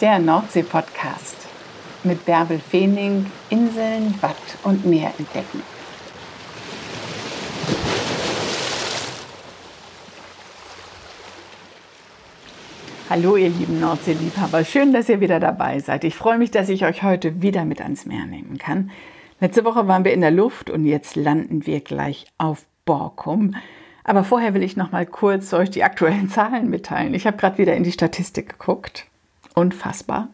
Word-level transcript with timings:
der 0.00 0.18
Nordsee-Podcast. 0.18 1.36
Mit 2.04 2.24
Bärbel 2.24 2.58
Feening 2.58 3.26
Inseln, 3.50 4.14
Watt 4.22 4.36
und 4.62 4.86
Meer 4.86 5.12
entdecken. 5.18 5.62
Hallo 13.10 13.36
ihr 13.36 13.50
lieben 13.50 13.80
Nordsee-Liebhaber, 13.80 14.64
schön, 14.64 14.94
dass 14.94 15.10
ihr 15.10 15.20
wieder 15.20 15.38
dabei 15.38 15.80
seid. 15.80 16.04
Ich 16.04 16.14
freue 16.14 16.38
mich, 16.38 16.50
dass 16.50 16.70
ich 16.70 16.86
euch 16.86 17.02
heute 17.02 17.42
wieder 17.42 17.66
mit 17.66 17.82
ans 17.82 18.06
Meer 18.06 18.24
nehmen 18.24 18.56
kann. 18.56 18.90
Letzte 19.40 19.64
Woche 19.64 19.86
waren 19.86 20.04
wir 20.04 20.14
in 20.14 20.22
der 20.22 20.30
Luft 20.30 20.70
und 20.70 20.86
jetzt 20.86 21.16
landen 21.16 21.66
wir 21.66 21.80
gleich 21.80 22.26
auf 22.38 22.64
Borkum. 22.86 23.54
Aber 24.04 24.24
vorher 24.24 24.54
will 24.54 24.62
ich 24.62 24.76
noch 24.76 24.92
mal 24.92 25.04
kurz 25.04 25.52
euch 25.52 25.70
die 25.70 25.84
aktuellen 25.84 26.28
Zahlen 26.30 26.70
mitteilen. 26.70 27.12
Ich 27.12 27.26
habe 27.26 27.36
gerade 27.36 27.58
wieder 27.58 27.74
in 27.74 27.84
die 27.84 27.92
Statistik 27.92 28.48
geguckt. 28.58 29.09
Unfassbar. 29.54 30.28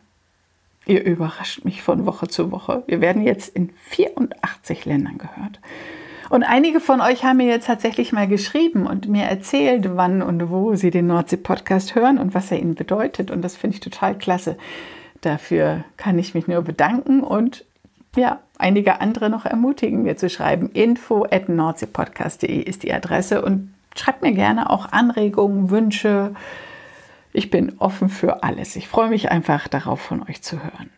Ihr 0.87 1.05
überrascht 1.05 1.65
mich 1.65 1.83
von 1.83 2.07
Woche 2.07 2.29
zu 2.29 2.53
Woche. 2.53 2.85
Wir 2.87 3.01
werden 3.01 3.23
jetzt 3.23 3.49
in 3.49 3.71
84 3.89 4.85
Ländern 4.85 5.19
gehört. 5.19 5.61
Und 6.29 6.43
einige 6.43 6.81
von 6.81 7.01
euch 7.01 7.25
haben 7.25 7.39
mir 7.39 7.47
jetzt 7.47 7.67
tatsächlich 7.67 8.13
mal 8.13 8.27
geschrieben 8.27 8.87
und 8.87 9.09
mir 9.09 9.25
erzählt, 9.25 9.97
wann 9.97 10.23
und 10.23 10.51
wo 10.51 10.75
sie 10.75 10.91
den 10.91 11.07
Nordsee-Podcast 11.07 11.95
hören 11.95 12.19
und 12.19 12.35
was 12.35 12.51
er 12.51 12.59
ihnen 12.59 12.75
bedeutet. 12.75 13.31
Und 13.31 13.43
das 13.43 13.57
finde 13.57 13.75
ich 13.75 13.81
total 13.81 14.17
klasse. 14.17 14.57
Dafür 15.21 15.85
kann 15.97 16.19
ich 16.19 16.35
mich 16.35 16.47
nur 16.47 16.63
bedanken 16.63 17.21
und 17.21 17.65
ja, 18.17 18.41
einige 18.59 19.01
andere 19.01 19.31
noch 19.31 19.45
ermutigen, 19.45 20.03
mir 20.03 20.17
zu 20.17 20.31
schreiben. 20.31 20.71
Info 20.73 21.27
at 21.31 21.49
nordseepodcast.de 21.49 22.63
ist 22.63 22.83
die 22.83 22.93
Adresse 22.93 23.43
und 23.43 23.75
schreibt 23.95 24.23
mir 24.23 24.33
gerne 24.33 24.71
auch 24.71 24.93
Anregungen, 24.93 25.71
Wünsche. 25.71 26.35
Ich 27.37 27.51
bin 27.51 27.75
offen 27.81 28.09
für 28.09 28.43
alles. 28.43 28.77
Ich 28.77 28.89
freue 28.89 29.11
mich 29.11 29.31
einfach 29.31 29.69
darauf, 29.69 30.01
von 30.01 30.23
euch 30.27 30.41
zu 30.41 30.65
hören. 30.65 30.89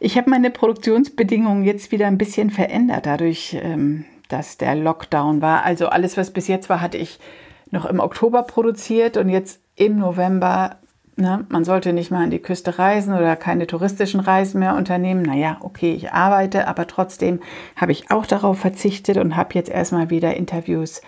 Ich 0.00 0.16
habe 0.16 0.30
meine 0.30 0.50
Produktionsbedingungen 0.50 1.64
jetzt 1.64 1.92
wieder 1.92 2.06
ein 2.06 2.16
bisschen 2.16 2.48
verändert, 2.48 3.04
dadurch, 3.04 3.58
ähm, 3.60 4.06
dass 4.30 4.56
der 4.56 4.74
Lockdown 4.74 5.42
war. 5.42 5.66
Also 5.66 5.88
alles, 5.88 6.16
was 6.16 6.30
bis 6.30 6.48
jetzt 6.48 6.70
war, 6.70 6.80
hatte 6.80 6.96
ich 6.96 7.20
noch 7.70 7.84
im 7.84 8.00
Oktober 8.00 8.42
produziert 8.42 9.18
und 9.18 9.28
jetzt 9.28 9.60
im 9.76 9.98
November. 9.98 10.76
Ne, 11.16 11.44
man 11.50 11.66
sollte 11.66 11.92
nicht 11.92 12.10
mal 12.10 12.24
an 12.24 12.30
die 12.30 12.38
Küste 12.38 12.78
reisen 12.78 13.12
oder 13.12 13.36
keine 13.36 13.66
touristischen 13.66 14.20
Reisen 14.20 14.60
mehr 14.60 14.76
unternehmen. 14.76 15.20
Naja, 15.20 15.58
okay, 15.60 15.92
ich 15.92 16.10
arbeite, 16.10 16.68
aber 16.68 16.86
trotzdem 16.86 17.40
habe 17.76 17.92
ich 17.92 18.10
auch 18.10 18.24
darauf 18.24 18.58
verzichtet 18.58 19.18
und 19.18 19.36
habe 19.36 19.52
jetzt 19.52 19.68
erstmal 19.68 20.08
wieder 20.08 20.34
Interviews 20.38 21.02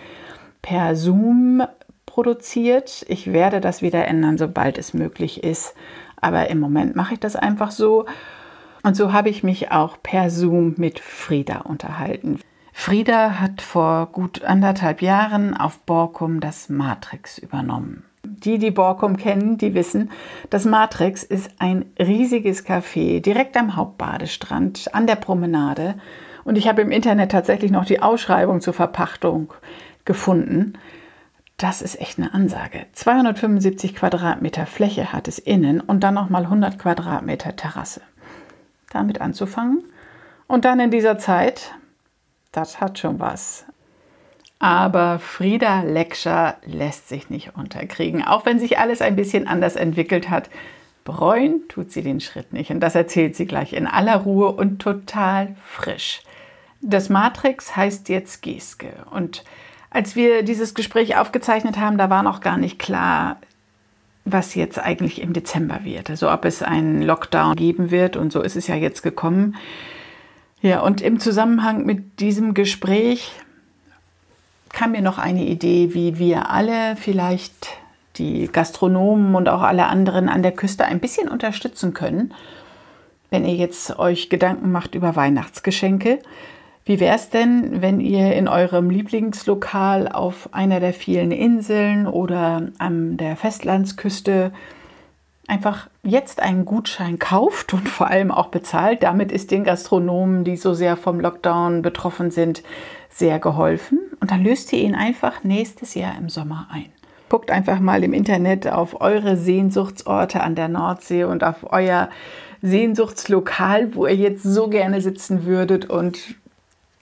per 0.61 0.95
Zoom 0.95 1.63
produziert. 2.15 3.05
Ich 3.09 3.33
werde 3.33 3.59
das 3.59 3.81
wieder 3.81 4.07
ändern, 4.07 4.37
sobald 4.37 4.77
es 4.77 4.93
möglich 4.93 5.43
ist. 5.43 5.75
Aber 6.15 6.49
im 6.49 6.61
Moment 6.61 6.95
mache 6.95 7.15
ich 7.15 7.19
das 7.19 7.35
einfach 7.35 7.71
so. 7.71 8.05
Und 8.83 8.95
so 8.95 9.11
habe 9.11 9.27
ich 9.27 9.43
mich 9.43 9.71
auch 9.71 9.97
per 10.01 10.29
Zoom 10.29 10.75
mit 10.77 11.01
Frieda 11.01 11.57
unterhalten. 11.59 12.39
Frieda 12.71 13.41
hat 13.41 13.61
vor 13.61 14.05
gut 14.13 14.45
anderthalb 14.45 15.01
Jahren 15.01 15.57
auf 15.57 15.79
Borkum 15.79 16.39
das 16.39 16.69
Matrix 16.69 17.37
übernommen. 17.37 18.05
Die, 18.23 18.59
die 18.59 18.71
Borkum 18.71 19.17
kennen, 19.17 19.57
die 19.57 19.73
wissen, 19.73 20.09
das 20.49 20.63
Matrix 20.63 21.21
ist 21.21 21.51
ein 21.59 21.83
riesiges 21.99 22.65
Café 22.65 23.19
direkt 23.19 23.57
am 23.57 23.75
Hauptbadestrand 23.75 24.95
an 24.95 25.05
der 25.05 25.17
Promenade. 25.17 25.95
Und 26.45 26.57
ich 26.57 26.69
habe 26.69 26.81
im 26.81 26.91
Internet 26.91 27.33
tatsächlich 27.33 27.71
noch 27.71 27.83
die 27.83 28.01
Ausschreibung 28.01 28.61
zur 28.61 28.73
Verpachtung 28.73 29.51
gefunden. 30.05 30.77
Das 31.57 31.81
ist 31.81 31.99
echt 31.99 32.17
eine 32.19 32.33
Ansage. 32.33 32.85
275 32.93 33.95
Quadratmeter 33.95 34.65
Fläche 34.65 35.13
hat 35.13 35.27
es 35.27 35.39
innen 35.39 35.79
und 35.79 36.01
dann 36.03 36.13
nochmal 36.13 36.43
100 36.43 36.77
Quadratmeter 36.77 37.55
Terrasse. 37.55 38.01
Damit 38.91 39.21
anzufangen 39.21 39.83
und 40.47 40.65
dann 40.65 40.79
in 40.79 40.91
dieser 40.91 41.17
Zeit 41.17 41.73
das 42.55 42.79
hat 42.79 42.99
schon 42.99 43.19
was. 43.19 43.65
Aber 44.59 45.19
Frieda 45.19 45.81
Leckscher 45.81 46.57
lässt 46.63 47.09
sich 47.09 47.29
nicht 47.29 47.55
unterkriegen. 47.55 48.23
Auch 48.23 48.45
wenn 48.45 48.59
sich 48.59 48.79
alles 48.79 49.01
ein 49.01 49.17
bisschen 49.17 49.47
anders 49.47 49.75
entwickelt 49.75 50.29
hat, 50.29 50.49
bereuen 51.03 51.67
tut 51.67 51.91
sie 51.91 52.01
den 52.01 52.21
Schritt 52.21 52.53
nicht. 52.53 52.71
Und 52.71 52.79
das 52.79 52.95
erzählt 52.95 53.35
sie 53.35 53.45
gleich 53.45 53.73
in 53.73 53.87
aller 53.87 54.15
Ruhe 54.15 54.51
und 54.51 54.81
total 54.81 55.55
frisch. 55.65 56.21
Das 56.81 57.09
Matrix 57.09 57.75
heißt 57.75 58.07
jetzt 58.07 58.41
Geske. 58.41 59.05
Und 59.11 59.43
als 59.95 60.17
wir 60.17 60.43
dieses 60.43 60.73
Gespräch 60.73 61.15
aufgezeichnet 61.15 61.77
haben, 61.77 61.97
da 61.97 62.09
war 62.09 62.21
noch 62.21 62.41
gar 62.41 62.57
nicht 62.57 62.79
klar, 62.79 63.37
was 64.25 64.53
jetzt 64.53 64.77
eigentlich 64.77 65.21
im 65.21 65.31
Dezember 65.31 65.85
wird. 65.85 66.09
Also 66.09 66.29
ob 66.29 66.43
es 66.43 66.61
einen 66.61 67.01
Lockdown 67.01 67.55
geben 67.55 67.91
wird. 67.91 68.17
Und 68.17 68.33
so 68.33 68.41
ist 68.41 68.57
es 68.57 68.67
ja 68.67 68.75
jetzt 68.75 69.03
gekommen. 69.03 69.55
Ja, 70.61 70.81
und 70.81 70.99
im 70.99 71.21
Zusammenhang 71.21 71.85
mit 71.85 72.19
diesem 72.19 72.53
Gespräch 72.53 73.31
kam 74.73 74.91
mir 74.91 75.01
noch 75.01 75.17
eine 75.17 75.45
Idee, 75.45 75.93
wie 75.93 76.19
wir 76.19 76.49
alle 76.49 76.97
vielleicht 76.97 77.69
die 78.17 78.49
Gastronomen 78.51 79.33
und 79.33 79.47
auch 79.47 79.61
alle 79.61 79.85
anderen 79.85 80.27
an 80.27 80.43
der 80.43 80.51
Küste 80.51 80.83
ein 80.83 80.99
bisschen 80.99 81.29
unterstützen 81.29 81.93
können, 81.93 82.33
wenn 83.29 83.45
ihr 83.45 83.55
jetzt 83.55 83.97
euch 83.97 84.29
Gedanken 84.29 84.73
macht 84.73 84.93
über 84.93 85.15
Weihnachtsgeschenke. 85.15 86.19
Wie 86.87 86.99
wäre 86.99 87.15
es 87.15 87.29
denn, 87.29 87.81
wenn 87.81 87.99
ihr 87.99 88.35
in 88.35 88.47
eurem 88.47 88.91
Lieblingslokal 88.91 90.07
auf 90.07 90.49
einer 90.51 90.79
der 90.79 90.93
vielen 90.93 91.31
Inseln 91.31 92.05
oder 92.05 92.67
an 92.77 93.17
der 93.17 93.35
Festlandsküste 93.35 94.51
einfach 95.47 95.89
jetzt 96.03 96.41
einen 96.41 96.65
Gutschein 96.65 97.17
kauft 97.17 97.73
und 97.73 97.89
vor 97.89 98.07
allem 98.07 98.31
auch 98.31 98.47
bezahlt. 98.47 99.01
Damit 99.03 99.31
ist 99.31 99.51
den 99.51 99.63
Gastronomen, 99.63 100.43
die 100.43 100.57
so 100.57 100.73
sehr 100.73 100.95
vom 100.95 101.19
Lockdown 101.19 101.81
betroffen 101.81 102.29
sind, 102.29 102.63
sehr 103.09 103.39
geholfen. 103.39 103.99
Und 104.19 104.29
dann 104.31 104.43
löst 104.43 104.71
ihr 104.73 104.79
ihn 104.79 104.95
einfach 104.95 105.43
nächstes 105.43 105.95
Jahr 105.95 106.15
im 106.17 106.29
Sommer 106.29 106.67
ein. 106.71 106.91
Guckt 107.29 107.49
einfach 107.49 107.79
mal 107.79 108.03
im 108.03 108.13
Internet 108.13 108.67
auf 108.67 109.01
eure 109.01 109.37
Sehnsuchtsorte 109.37 110.41
an 110.41 110.53
der 110.53 110.67
Nordsee 110.67 111.23
und 111.23 111.43
auf 111.43 111.71
euer 111.71 112.09
Sehnsuchtslokal, 112.61 113.95
wo 113.95 114.05
ihr 114.05 114.15
jetzt 114.15 114.43
so 114.43 114.69
gerne 114.69 115.01
sitzen 115.01 115.45
würdet 115.45 115.89
und 115.89 116.35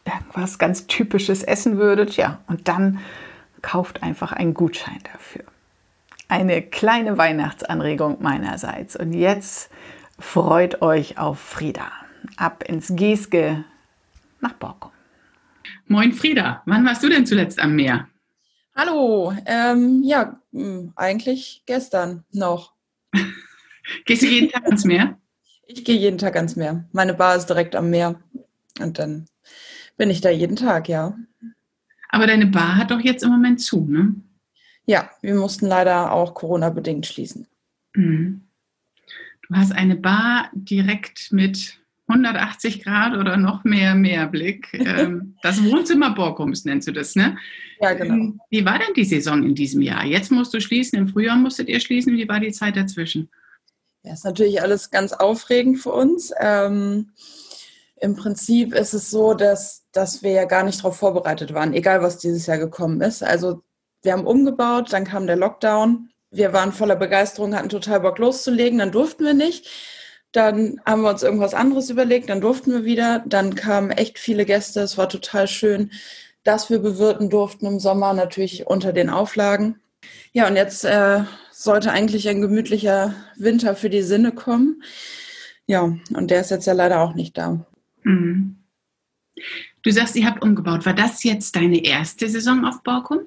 irgendwas 0.06 0.58
ganz 0.59 0.88
Typisches 0.88 1.44
essen 1.44 1.78
würdet. 1.78 2.18
Ja, 2.18 2.40
und 2.47 2.68
dann 2.68 3.00
kauft 3.62 4.03
einfach 4.03 4.31
einen 4.31 4.53
Gutschein 4.53 5.00
dafür 5.12 5.44
eine 6.34 6.64
kleine 6.64 7.19
Weihnachtsanregung 7.19 8.22
meinerseits. 8.22 8.96
Und 8.96 9.13
jetzt 9.13 9.69
freut 10.18 10.81
euch 10.81 11.19
auf 11.19 11.40
Frieda. 11.40 11.92
Ab 12.38 12.63
ins 12.68 12.96
Gieske 12.96 13.66
nach 14.42 14.53
Borkum. 14.53 14.92
Moin 15.86 16.12
Frieda, 16.12 16.63
wann 16.66 16.86
warst 16.86 17.03
du 17.03 17.09
denn 17.09 17.28
zuletzt 17.28 17.59
am 17.59 17.75
Meer? 17.75 18.08
Hallo, 18.75 19.34
ähm, 19.46 20.02
ja, 20.03 20.40
hm, 20.52 20.94
eigentlich 20.96 21.62
gestern 21.68 22.24
noch. 22.31 22.74
Gehst 24.06 24.24
du 24.24 24.25
jeden 24.25 24.50
Tag 24.50 24.66
ans 24.66 24.86
Meer? 24.86 25.18
Ich 25.68 25.86
gehe 25.86 25.97
jeden 25.97 26.18
Tag 26.18 26.36
ans 26.36 26.56
Meer. 26.56 26.86
Meine 26.94 27.13
Bar 27.13 27.36
ist 27.36 27.46
direkt 27.46 27.75
am 27.75 27.92
Meer. 27.92 28.19
Und 28.80 28.97
dann 28.97 29.28
bin 29.98 30.09
ich 30.09 30.22
da 30.22 30.30
jeden 30.30 30.56
Tag, 30.56 30.90
ja. 30.90 31.18
Aber 32.09 32.28
deine 32.28 32.48
Bar 32.48 32.78
hat 32.78 32.92
doch 32.92 33.00
jetzt 33.00 33.24
im 33.24 33.31
Moment 33.31 33.62
zu, 33.62 33.86
ne? 33.86 34.16
Ja, 34.86 35.09
wir 35.22 35.36
mussten 35.36 35.66
leider 35.66 36.12
auch 36.12 36.34
Corona-bedingt 36.34 37.06
schließen. 37.06 37.48
Mhm. 37.96 38.42
Du 39.48 39.56
hast 39.56 39.72
eine 39.72 39.96
Bar 39.96 40.50
direkt 40.54 41.31
mit 41.31 41.80
180 42.08 42.84
Grad 42.84 43.18
oder 43.18 43.38
noch 43.38 43.64
mehr 43.64 43.96
Meerblick. 43.96 44.68
Ähm, 44.84 45.38
das 45.42 45.63
Wohnzimmer 45.63 46.13
Borkums 46.13 46.66
nennst 46.66 46.88
du 46.88 46.92
das, 46.92 47.16
ne? 47.16 47.38
Ja, 47.80 47.94
genau. 47.94 48.13
Ähm, 48.13 48.42
wie 48.50 48.66
war 48.66 48.78
denn 48.78 48.94
die 48.95 49.06
Saison 49.06 49.44
in 49.44 49.56
diesem 49.56 49.81
Jahr? 49.81 50.04
Jetzt 50.06 50.30
musst 50.30 50.54
du 50.54 50.60
schließen, 50.60 51.00
im 51.00 51.07
Frühjahr 51.07 51.38
musstet 51.38 51.69
ihr 51.69 51.80
schließen. 51.80 52.13
Wie 52.13 52.28
war 52.28 52.40
die 52.40 52.51
Zeit 52.51 52.75
dazwischen? 52.75 53.30
Ja, 54.04 54.13
ist 54.13 54.25
natürlich 54.25 54.62
alles 54.62 54.92
ganz 54.92 55.13
aufregend 55.13 55.80
für 55.80 55.92
uns. 55.92 56.34
Ähm, 56.40 57.12
Im 58.04 58.18
Prinzip 58.18 58.76
ist 58.76 58.94
es 58.94 59.10
so, 59.10 59.34
dass, 59.34 59.86
dass 59.94 60.24
wir 60.24 60.32
ja 60.32 60.44
gar 60.44 60.64
nicht 60.64 60.80
darauf 60.80 60.98
vorbereitet 60.98 61.54
waren, 61.54 61.74
egal 61.74 62.02
was 62.02 62.18
dieses 62.18 62.48
Jahr 62.48 62.58
gekommen 62.58 63.00
ist. 63.00 63.24
Also 63.24 63.62
wir 64.02 64.12
haben 64.12 64.28
umgebaut, 64.28 64.92
dann 64.92 65.06
kam 65.06 65.26
der 65.26 65.38
Lockdown. 65.38 66.10
Wir 66.30 66.52
waren 66.52 66.74
voller 66.74 66.98
Begeisterung, 66.98 67.56
hatten 67.56 67.70
total 67.70 68.02
Bock 68.02 68.18
loszulegen, 68.18 68.80
dann 68.80 68.92
durften 68.92 69.24
wir 69.24 69.34
nicht. 69.34 69.70
Dann 70.34 70.82
haben 70.86 71.04
wir 71.04 71.12
uns 71.12 71.24
irgendwas 71.24 71.54
anderes 71.54 71.90
überlegt, 71.90 72.28
dann 72.28 72.42
durften 72.42 72.74
wir 72.74 72.84
wieder. 72.84 73.24
Dann 73.26 73.56
kamen 73.56 73.92
echt 73.92 74.20
viele 74.20 74.44
Gäste, 74.44 74.82
es 74.82 74.98
war 74.98 75.08
total 75.08 75.48
schön, 75.48 75.90
dass 76.44 76.70
wir 76.70 76.80
bewirten 76.80 77.30
durften 77.30 77.66
im 77.68 77.80
Sommer, 77.80 78.12
natürlich 78.12 78.68
unter 78.68 78.92
den 78.92 79.10
Auflagen. 79.10 79.80
Ja, 80.34 80.50
und 80.50 80.58
jetzt 80.58 80.84
äh, 80.84 81.24
sollte 81.54 81.92
eigentlich 81.94 82.28
ein 82.28 82.42
gemütlicher 82.42 83.14
Winter 83.38 83.78
für 83.78 83.90
die 83.90 84.02
Sinne 84.02 84.34
kommen. 84.34 84.84
Ja, 85.68 85.84
und 86.14 86.32
der 86.32 86.42
ist 86.42 86.52
jetzt 86.52 86.68
ja 86.68 86.74
leider 86.74 87.00
auch 87.00 87.14
nicht 87.14 87.38
da. 87.38 87.66
Mhm. 88.04 88.58
Du 89.82 89.92
sagst, 89.92 90.16
ihr 90.16 90.26
habt 90.26 90.44
umgebaut. 90.44 90.86
War 90.86 90.94
das 90.94 91.24
jetzt 91.24 91.56
deine 91.56 91.84
erste 91.84 92.30
Saison 92.30 92.66
auf 92.66 92.84
Borkum? 92.84 93.22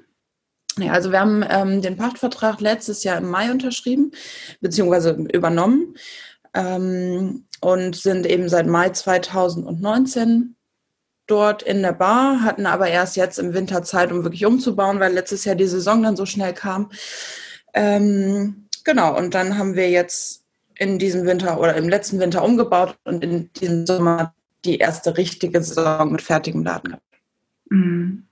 Ja, 0.79 0.93
also 0.93 1.11
wir 1.11 1.21
haben 1.21 1.45
ähm, 1.49 1.83
den 1.83 1.97
Pachtvertrag 1.97 2.61
letztes 2.61 3.03
Jahr 3.03 3.19
im 3.19 3.31
Mai 3.31 3.51
unterschrieben, 3.51 4.13
beziehungsweise 4.61 5.13
übernommen. 5.33 5.97
ähm, 6.55 7.47
und 7.61 7.97
sind 7.97 8.27
eben 8.27 8.49
seit 8.49 8.67
Mai 8.67 8.91
2019 8.91 10.57
dort 11.27 11.63
in 11.63 11.83
der 11.83 11.93
Bar, 11.93 12.43
hatten 12.43 12.67
aber 12.67 12.89
erst 12.89 13.17
jetzt 13.17 13.39
im 13.39 13.55
Winter 13.55 13.83
Zeit, 13.83 14.13
um 14.13 14.23
wirklich 14.23 14.47
umzubauen, 14.47 15.01
weil 15.01 15.13
letztes 15.13 15.45
Jahr 15.45 15.57
die 15.57 15.67
Saison 15.67 16.03
dann 16.03 16.17
so 16.17 16.27
schnell 16.27 16.55
kam. 16.55 16.91
Ähm, 17.75 18.69
genau, 18.85 19.17
und 19.17 19.35
dann 19.35 19.59
haben 19.59 19.75
wir 19.75 19.91
jetzt 19.91 20.45
in 20.77 20.99
diesem 20.99 21.27
Winter 21.27 21.59
oder 21.59 21.75
im 21.75 21.89
letzten 21.89 22.21
Winter 22.21 22.45
umgebaut 22.45 22.97
und 23.05 23.25
in 23.25 23.51
diesem 23.55 23.87
Sommer 23.87 24.35
die 24.65 24.79
erste 24.79 25.17
richtige 25.17 25.63
Saison 25.63 26.13
mit 26.13 26.23
fertigem 26.23 26.65
Laden 26.65 26.91
gehabt. 26.91 27.05
Mhm. 27.71 28.27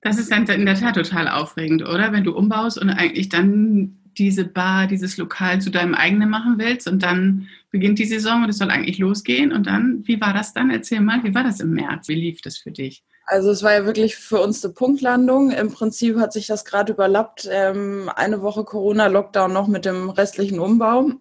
Das 0.00 0.18
ist 0.18 0.30
dann 0.30 0.46
in 0.46 0.66
der 0.66 0.78
Tat 0.78 0.96
total 0.96 1.28
aufregend, 1.28 1.82
oder? 1.82 2.12
Wenn 2.12 2.24
du 2.24 2.36
umbaust 2.36 2.78
und 2.78 2.90
eigentlich 2.90 3.30
dann 3.30 3.98
diese 4.18 4.44
Bar, 4.44 4.86
dieses 4.86 5.16
Lokal 5.16 5.60
zu 5.60 5.70
deinem 5.70 5.94
eigenen 5.94 6.28
machen 6.28 6.58
willst 6.58 6.86
und 6.86 7.02
dann 7.02 7.48
beginnt 7.70 7.98
die 7.98 8.04
Saison 8.04 8.44
und 8.44 8.50
es 8.50 8.58
soll 8.58 8.70
eigentlich 8.70 8.98
losgehen 8.98 9.52
und 9.52 9.66
dann, 9.66 10.06
wie 10.06 10.20
war 10.20 10.32
das 10.32 10.52
dann? 10.52 10.70
Erzähl 10.70 11.00
mal, 11.00 11.24
wie 11.24 11.34
war 11.34 11.42
das 11.42 11.60
im 11.60 11.70
März? 11.70 12.08
Wie 12.08 12.14
lief 12.14 12.40
das 12.42 12.58
für 12.58 12.70
dich? 12.70 13.02
Also 13.26 13.50
es 13.50 13.62
war 13.62 13.72
ja 13.72 13.86
wirklich 13.86 14.16
für 14.16 14.40
uns 14.40 14.62
eine 14.62 14.74
Punktlandung. 14.74 15.50
Im 15.50 15.72
Prinzip 15.72 16.18
hat 16.18 16.32
sich 16.32 16.46
das 16.46 16.64
gerade 16.64 16.92
überlappt. 16.92 17.48
Ähm, 17.50 18.10
eine 18.14 18.42
Woche 18.42 18.64
Corona-Lockdown 18.64 19.52
noch 19.52 19.66
mit 19.66 19.86
dem 19.86 20.10
restlichen 20.10 20.58
Umbau. 20.58 21.12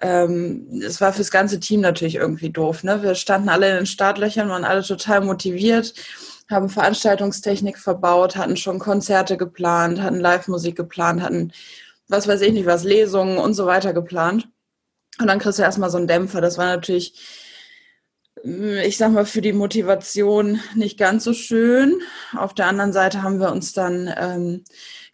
Ähm, 0.00 0.82
es 0.84 1.00
war 1.00 1.12
fürs 1.12 1.30
ganze 1.30 1.60
Team 1.60 1.80
natürlich 1.80 2.16
irgendwie 2.16 2.50
doof. 2.50 2.84
Ne? 2.84 3.02
Wir 3.02 3.14
standen 3.14 3.48
alle 3.48 3.70
in 3.70 3.76
den 3.76 3.86
Startlöchern, 3.86 4.48
waren 4.48 4.64
alle 4.64 4.82
total 4.82 5.22
motiviert 5.22 5.94
haben 6.50 6.68
Veranstaltungstechnik 6.68 7.78
verbaut, 7.78 8.36
hatten 8.36 8.56
schon 8.56 8.78
Konzerte 8.78 9.36
geplant, 9.36 10.00
hatten 10.00 10.20
Live-Musik 10.20 10.76
geplant, 10.76 11.22
hatten 11.22 11.52
was 12.08 12.26
weiß 12.26 12.40
ich 12.40 12.52
nicht 12.52 12.66
was, 12.66 12.84
Lesungen 12.84 13.38
und 13.38 13.54
so 13.54 13.66
weiter 13.66 13.92
geplant. 13.92 14.48
Und 15.20 15.26
dann 15.26 15.38
kriegst 15.38 15.58
du 15.58 15.62
erstmal 15.62 15.90
so 15.90 15.98
einen 15.98 16.06
Dämpfer. 16.06 16.40
Das 16.40 16.56
war 16.56 16.66
natürlich, 16.66 17.14
ich 18.44 18.96
sag 18.96 19.12
mal, 19.12 19.26
für 19.26 19.42
die 19.42 19.52
Motivation 19.52 20.60
nicht 20.74 20.98
ganz 20.98 21.24
so 21.24 21.34
schön. 21.34 22.00
Auf 22.34 22.54
der 22.54 22.66
anderen 22.66 22.94
Seite 22.94 23.22
haben 23.22 23.40
wir 23.40 23.52
uns 23.52 23.74
dann 23.74 24.10
ähm, 24.16 24.64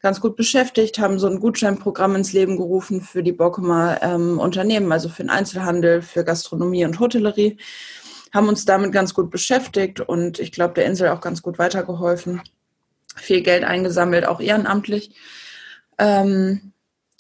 ganz 0.05 0.21
gut 0.21 0.37
beschäftigt, 0.37 0.99
haben 0.99 1.19
so 1.19 1.27
ein 1.29 1.41
Gutscheinprogramm 1.41 2.15
ins 2.15 2.35
Leben 2.35 2.59
gerufen 2.59 3.01
für 3.01 3.23
die 3.23 3.33
Bockumer 3.33 4.03
ähm, 4.03 4.39
Unternehmen, 4.39 4.93
also 4.93 5.09
für 5.09 5.23
den 5.23 5.31
Einzelhandel, 5.31 6.03
für 6.03 6.25
Gastronomie 6.25 6.85
und 6.85 7.01
Hotellerie 7.01 7.56
haben 8.35 8.49
uns 8.49 8.67
damit 8.67 8.93
ganz 8.93 9.15
gut 9.15 9.31
beschäftigt 9.31 10.01
und 10.01 10.41
ich 10.41 10.53
glaube, 10.53 10.75
der 10.75 10.85
Insel 10.85 11.09
auch 11.09 11.23
ganz 11.23 11.41
gut 11.41 11.59
weitergeholfen. 11.59 12.43
Viel 13.15 13.41
Geld 13.43 13.65
eingesammelt, 13.65 14.27
auch 14.27 14.41
ehrenamtlich. 14.41 15.15
Ähm, 15.99 16.73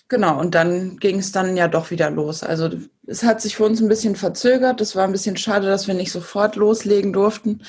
genau, 0.08 0.38
und 0.38 0.54
dann 0.54 0.98
ging 0.98 1.20
es 1.20 1.32
dann 1.32 1.56
ja 1.56 1.68
doch 1.68 1.90
wieder 1.90 2.10
los. 2.10 2.42
Also 2.42 2.68
es 3.06 3.22
hat 3.22 3.40
sich 3.40 3.56
für 3.56 3.64
uns 3.64 3.80
ein 3.80 3.88
bisschen 3.88 4.16
verzögert. 4.16 4.82
Es 4.82 4.94
war 4.94 5.04
ein 5.04 5.12
bisschen 5.12 5.38
schade, 5.38 5.68
dass 5.68 5.86
wir 5.86 5.94
nicht 5.94 6.12
sofort 6.12 6.56
loslegen 6.56 7.14
durften. 7.14 7.62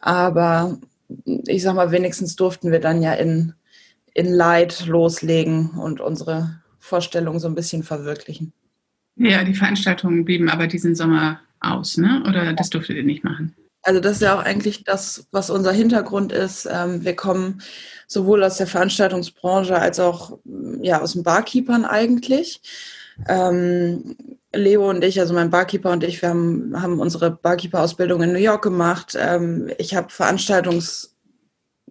Aber 0.00 0.78
ich 1.46 1.62
sag 1.62 1.74
mal, 1.74 1.92
wenigstens 1.92 2.34
durften 2.36 2.72
wir 2.72 2.80
dann 2.80 3.02
ja 3.02 3.12
in, 3.12 3.52
in 4.18 4.34
Leid 4.34 4.86
loslegen 4.86 5.70
und 5.70 6.00
unsere 6.00 6.60
Vorstellung 6.80 7.38
so 7.38 7.46
ein 7.46 7.54
bisschen 7.54 7.84
verwirklichen. 7.84 8.52
Ja, 9.14 9.44
die 9.44 9.54
Veranstaltungen 9.54 10.24
blieben 10.24 10.48
aber 10.48 10.66
diesen 10.66 10.96
Sommer 10.96 11.38
aus, 11.60 11.96
ne? 11.98 12.24
Oder 12.28 12.52
das 12.52 12.68
durftet 12.68 12.96
ihr 12.96 13.04
nicht 13.04 13.22
machen? 13.22 13.54
Also 13.82 14.00
das 14.00 14.16
ist 14.16 14.22
ja 14.22 14.34
auch 14.34 14.44
eigentlich 14.44 14.82
das, 14.82 15.28
was 15.30 15.50
unser 15.50 15.70
Hintergrund 15.70 16.32
ist. 16.32 16.68
Ähm, 16.70 17.04
wir 17.04 17.14
kommen 17.14 17.62
sowohl 18.08 18.42
aus 18.42 18.56
der 18.56 18.66
Veranstaltungsbranche 18.66 19.78
als 19.78 20.00
auch 20.00 20.38
ja, 20.82 21.00
aus 21.00 21.12
den 21.12 21.22
Barkeepern 21.22 21.84
eigentlich. 21.84 22.60
Ähm, 23.28 24.16
Leo 24.52 24.90
und 24.90 25.04
ich, 25.04 25.20
also 25.20 25.32
mein 25.32 25.50
Barkeeper 25.50 25.92
und 25.92 26.02
ich, 26.02 26.20
wir 26.22 26.30
haben, 26.30 26.72
haben 26.80 26.98
unsere 26.98 27.30
Barkeeper-Ausbildung 27.30 28.22
in 28.22 28.32
New 28.32 28.40
York 28.40 28.62
gemacht. 28.62 29.16
Ähm, 29.16 29.70
ich 29.78 29.94
habe 29.94 30.08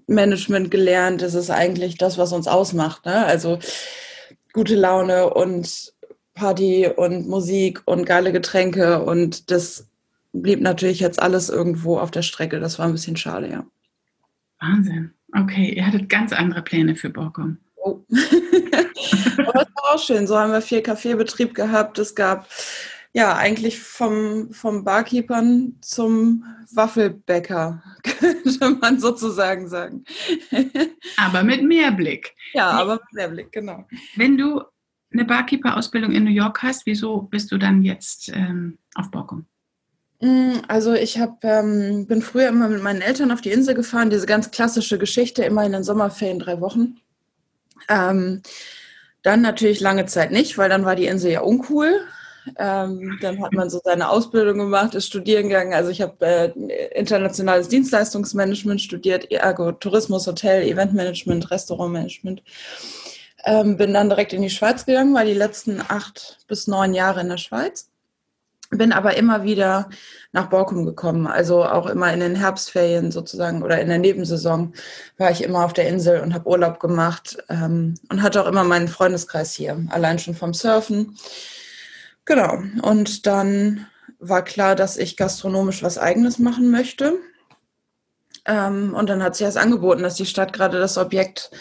Veranstaltungsmanagement 0.06 0.72
gelernt. 0.72 1.22
Das 1.22 1.34
ist 1.34 1.50
eigentlich 1.50 1.98
das, 1.98 2.18
was 2.18 2.34
uns 2.34 2.48
ausmacht. 2.48 3.06
Ne? 3.06 3.26
Also 3.26 3.60
gute 4.54 4.76
Laune 4.76 5.34
und 5.34 5.94
Party 6.34 6.88
und 6.96 7.28
Musik 7.28 7.82
und 7.86 8.06
geile 8.06 8.32
Getränke 8.32 9.04
und 9.04 9.50
das 9.50 9.88
blieb 10.34 10.62
natürlich 10.62 11.00
jetzt 11.00 11.22
alles 11.22 11.50
irgendwo 11.50 11.98
auf 11.98 12.12
der 12.12 12.22
Strecke. 12.22 12.60
Das 12.60 12.78
war 12.78 12.86
ein 12.86 12.92
bisschen 12.92 13.18
schade, 13.18 13.50
ja. 13.50 13.66
Wahnsinn. 14.60 15.12
Okay, 15.36 15.74
ihr 15.76 15.86
hattet 15.86 16.10
ganz 16.10 16.32
andere 16.32 16.62
Pläne 16.62 16.96
für 16.96 17.10
Borkum. 17.10 17.58
Oh. 17.76 18.02
Aber 19.38 19.54
das 19.54 19.68
war 19.76 19.96
auch 19.96 20.00
schön. 20.00 20.28
So 20.28 20.38
haben 20.38 20.52
wir 20.52 20.62
viel 20.62 20.82
Kaffeebetrieb 20.82 21.54
gehabt. 21.54 22.00
Es 22.00 22.16
gab 22.16 22.48
ja 23.18 23.36
eigentlich 23.36 23.80
vom, 23.80 24.54
vom 24.54 24.84
Barkeepern 24.84 25.76
zum 25.82 26.46
Waffelbäcker, 26.72 27.82
könnte 28.04 28.70
man 28.80 29.00
sozusagen 29.00 29.68
sagen. 29.68 30.04
aber 31.18 31.42
mit 31.42 31.64
Mehrblick. 31.64 32.36
Ja, 32.54 32.70
aber 32.70 32.94
mit 32.94 33.14
Mehrblick, 33.14 33.52
genau. 33.52 33.88
Wenn 34.16 34.38
du 34.38 34.62
eine 35.12 35.26
Barkeeper-Ausbildung 35.26 36.12
in 36.12 36.26
New 36.26 36.30
York 36.30 36.62
hast, 36.62 36.86
wieso 36.86 37.24
bist 37.24 37.52
du 37.52 37.58
dann 37.58 37.82
jetzt 37.82 38.30
ähm, 38.30 38.78
auf 38.94 39.10
Borkum? 39.10 39.48
Mm, 40.22 40.60
also 40.68 40.94
ich 40.94 41.18
hab, 41.18 41.44
ähm, 41.44 42.06
bin 42.06 42.22
früher 42.22 42.50
immer 42.50 42.70
mit 42.70 42.84
meinen 42.84 43.02
Eltern 43.02 43.32
auf 43.32 43.42
die 43.42 43.52
Insel 43.52 43.74
gefahren, 43.74 44.12
diese 44.12 44.28
ganz 44.28 44.52
klassische 44.52 45.00
Geschichte, 45.00 45.44
immer 45.44 45.66
in 45.66 45.72
den 45.72 45.84
Sommerferien 45.84 46.38
drei 46.38 46.62
Wochen. 46.62 47.00
Ähm, 47.90 48.44
dann 49.24 49.42
natürlich 49.42 49.80
lange 49.80 50.06
Zeit 50.06 50.32
nicht, 50.32 50.60
weil 50.60 50.70
dann 50.70 50.86
war 50.86 50.96
die 50.96 51.08
Insel 51.08 51.32
ja 51.32 51.42
uncool. 51.42 52.08
Ähm, 52.58 53.18
dann 53.22 53.42
hat 53.42 53.54
man 53.54 53.70
so 53.70 53.80
seine 53.84 54.10
Ausbildung 54.10 54.58
gemacht, 54.58 54.96
ist 54.96 55.08
studieren 55.08 55.50
gegangen. 55.50 55.74
Also 55.74 55.90
ich 55.90 56.02
habe 56.02 56.26
äh, 56.26 56.52
internationales 56.98 57.68
Dienstleistungsmanagement 57.68 58.82
studiert, 58.82 59.32
ergo 59.32 59.72
Tourismus, 59.72 60.28
Hotel, 60.28 60.64
Eventmanagement, 60.64 61.52
Restaurantmanagement. 61.52 62.42
Ähm, 63.46 63.78
bin 63.78 63.94
dann 63.94 64.10
direkt 64.10 64.34
in 64.34 64.42
die 64.42 64.50
Schweiz 64.50 64.86
gegangen, 64.86 65.14
war 65.14 65.26
die 65.26 65.34
letzten 65.34 65.82
acht 65.82 66.40
bis 66.48 66.68
neun 66.68 66.94
Jahre 66.94 67.22
in 67.22 67.30
der 67.30 67.38
Schweiz. 67.38 67.90
Bin 68.70 68.92
aber 68.92 69.16
immer 69.16 69.44
wieder 69.44 69.90
nach 70.34 70.50
Borkum 70.50 70.86
gekommen, 70.86 71.26
also 71.26 71.64
auch 71.64 71.88
immer 71.88 72.12
in 72.14 72.20
den 72.20 72.36
Herbstferien 72.36 73.12
sozusagen 73.12 73.64
oder 73.64 73.80
in 73.80 73.88
der 73.88 73.98
Nebensaison 73.98 74.74
war 75.18 75.32
ich 75.32 75.42
immer 75.42 75.64
auf 75.64 75.72
der 75.72 75.88
Insel 75.88 76.20
und 76.20 76.34
habe 76.34 76.50
Urlaub 76.50 76.82
gemacht 76.82 77.38
ähm, 77.48 77.94
und 78.10 78.22
hatte 78.22 78.44
auch 78.44 78.48
immer 78.48 78.66
meinen 78.66 78.90
Freundeskreis 78.90 79.54
hier, 79.54 79.82
allein 79.90 80.20
schon 80.20 80.36
vom 80.36 80.54
Surfen. 80.54 81.16
Genau, 82.28 82.62
und 82.82 83.26
dann 83.26 83.88
war 84.20 84.44
klar, 84.44 84.76
dass 84.76 84.98
ich 84.98 85.16
gastronomisch 85.16 85.82
was 85.82 85.98
eigenes 85.98 86.40
machen 86.40 86.70
möchte. 86.72 87.14
Ähm, 88.46 88.94
und 88.94 89.10
dann 89.10 89.24
hat 89.24 89.38
sich 89.38 89.48
das 89.48 89.56
angeboten, 89.56 90.04
dass 90.04 90.16
die 90.16 90.26
Stadt 90.26 90.52
gerade 90.52 90.78
das 90.78 90.98
Objekt 90.98 91.52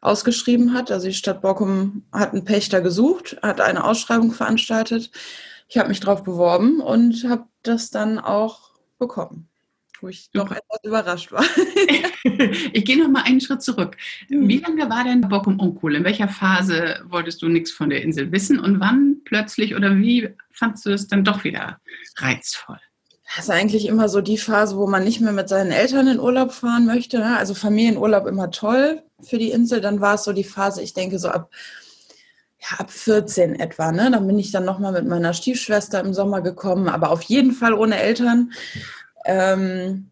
ausgeschrieben 0.00 0.74
hat. 0.74 0.92
Also 0.92 1.08
die 1.08 1.14
Stadt 1.14 1.42
Borkum 1.42 2.04
hat 2.12 2.32
einen 2.32 2.44
Pächter 2.44 2.80
gesucht, 2.80 3.36
hat 3.42 3.60
eine 3.60 3.82
Ausschreibung 3.82 4.30
veranstaltet. 4.30 5.10
Ich 5.66 5.76
habe 5.76 5.88
mich 5.88 5.98
darauf 5.98 6.22
beworben 6.22 6.80
und 6.80 7.24
habe 7.28 7.46
das 7.64 7.90
dann 7.90 8.20
auch 8.20 8.70
bekommen, 9.00 9.48
wo 10.02 10.08
ich 10.08 10.30
doch 10.32 10.50
etwas 10.50 10.78
überrascht 10.82 11.32
war. 11.32 11.44
ich 12.72 12.84
gehe 12.84 12.98
noch 12.98 13.08
mal 13.08 13.22
einen 13.22 13.40
Schritt 13.40 13.62
zurück. 13.62 13.96
Hm. 14.28 14.48
Wie 14.48 14.58
lange 14.58 14.90
war 14.90 15.04
denn 15.04 15.20
Borkum 15.22 15.60
uncool? 15.60 15.94
In 15.94 16.04
welcher 16.04 16.28
Phase 16.28 17.00
wolltest 17.08 17.40
du 17.42 17.48
nichts 17.48 17.70
von 17.70 17.90
der 17.90 18.02
Insel 18.02 18.32
wissen 18.32 18.58
und 18.58 18.80
wann 18.80 19.18
plötzlich 19.24 19.74
oder 19.74 19.96
wie 19.96 20.28
fandst 20.50 20.84
du 20.86 20.90
es 20.90 21.06
dann 21.06 21.24
doch 21.24 21.44
wieder 21.44 21.78
reizvoll? 22.16 22.78
Das 23.34 23.46
ist 23.46 23.50
eigentlich 23.50 23.86
immer 23.86 24.10
so 24.10 24.20
die 24.20 24.36
Phase, 24.36 24.76
wo 24.76 24.86
man 24.86 25.04
nicht 25.04 25.20
mehr 25.20 25.32
mit 25.32 25.48
seinen 25.48 25.70
Eltern 25.70 26.06
in 26.06 26.20
Urlaub 26.20 26.52
fahren 26.52 26.84
möchte. 26.84 27.18
Ne? 27.18 27.36
Also 27.38 27.54
Familienurlaub 27.54 28.26
immer 28.26 28.50
toll 28.50 29.02
für 29.22 29.38
die 29.38 29.50
Insel. 29.50 29.80
Dann 29.80 30.02
war 30.02 30.16
es 30.16 30.24
so 30.24 30.34
die 30.34 30.44
Phase, 30.44 30.82
ich 30.82 30.92
denke 30.92 31.18
so 31.18 31.28
ab, 31.28 31.50
ja, 32.60 32.78
ab 32.78 32.90
14 32.90 33.58
etwa. 33.58 33.90
Ne? 33.90 34.10
Dann 34.10 34.26
bin 34.26 34.38
ich 34.38 34.52
dann 34.52 34.66
nochmal 34.66 34.92
mit 34.92 35.06
meiner 35.06 35.32
Stiefschwester 35.32 36.00
im 36.00 36.12
Sommer 36.12 36.42
gekommen, 36.42 36.88
aber 36.88 37.10
auf 37.10 37.22
jeden 37.22 37.52
Fall 37.52 37.72
ohne 37.72 37.98
Eltern. 37.98 38.52
Ähm, 39.24 40.10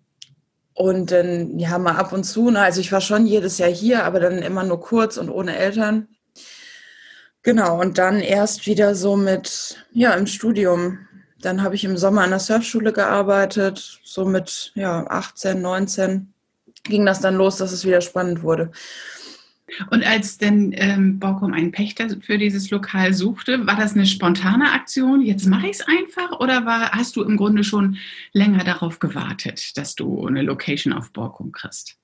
und 0.75 1.11
dann, 1.11 1.59
ja, 1.59 1.79
mal 1.79 1.97
ab 1.97 2.13
und 2.13 2.25
zu. 2.25 2.51
Ne? 2.51 2.61
Also 2.61 2.81
ich 2.81 2.93
war 2.93 3.01
schon 3.01 3.27
jedes 3.27 3.59
Jahr 3.59 3.71
hier, 3.71 4.05
aber 4.05 4.21
dann 4.21 4.39
immer 4.39 4.65
nur 4.65 4.81
kurz 4.81 5.17
und 5.17 5.29
ohne 5.29 5.57
Eltern. 5.57 6.09
Genau, 7.43 7.81
und 7.81 7.99
dann 7.99 8.21
erst 8.21 8.67
wieder 8.67 8.95
so 8.95 9.17
mit, 9.17 9.85
ja, 9.93 10.13
im 10.13 10.27
Studium 10.27 10.99
dann 11.41 11.63
habe 11.63 11.75
ich 11.75 11.85
im 11.85 11.97
Sommer 11.97 12.23
an 12.23 12.31
der 12.31 12.39
Surfschule 12.39 12.93
gearbeitet, 12.93 14.01
so 14.05 14.25
mit 14.25 14.73
ja, 14.75 15.07
18, 15.07 15.61
19 15.61 16.33
ging 16.85 17.05
das 17.05 17.21
dann 17.21 17.37
los, 17.37 17.57
dass 17.57 17.73
es 17.73 17.85
wieder 17.85 18.01
spannend 18.01 18.43
wurde. 18.43 18.71
Und 19.91 20.07
als 20.07 20.39
denn 20.39 20.73
ähm, 20.75 21.19
Borkum 21.19 21.53
einen 21.53 21.73
Pächter 21.73 22.09
für 22.21 22.39
dieses 22.39 22.71
Lokal 22.71 23.15
suchte, 23.15 23.67
war 23.67 23.77
das 23.77 23.95
eine 23.95 24.07
spontane 24.07 24.73
Aktion? 24.73 25.23
Jetzt 25.23 25.47
mache 25.47 25.67
ich 25.67 25.81
es 25.81 25.87
einfach 25.87 26.41
oder 26.41 26.67
war, 26.67 26.93
hast 26.93 27.17
du 27.17 27.23
im 27.23 27.37
Grunde 27.37 27.65
schon 27.65 27.97
länger 28.33 28.65
darauf 28.65 28.99
gewartet, 28.99 29.77
dass 29.77 29.95
du 29.95 30.27
eine 30.27 30.43
Location 30.43 30.93
auf 30.93 31.13
Borkum 31.13 31.53
kriegst? 31.53 31.97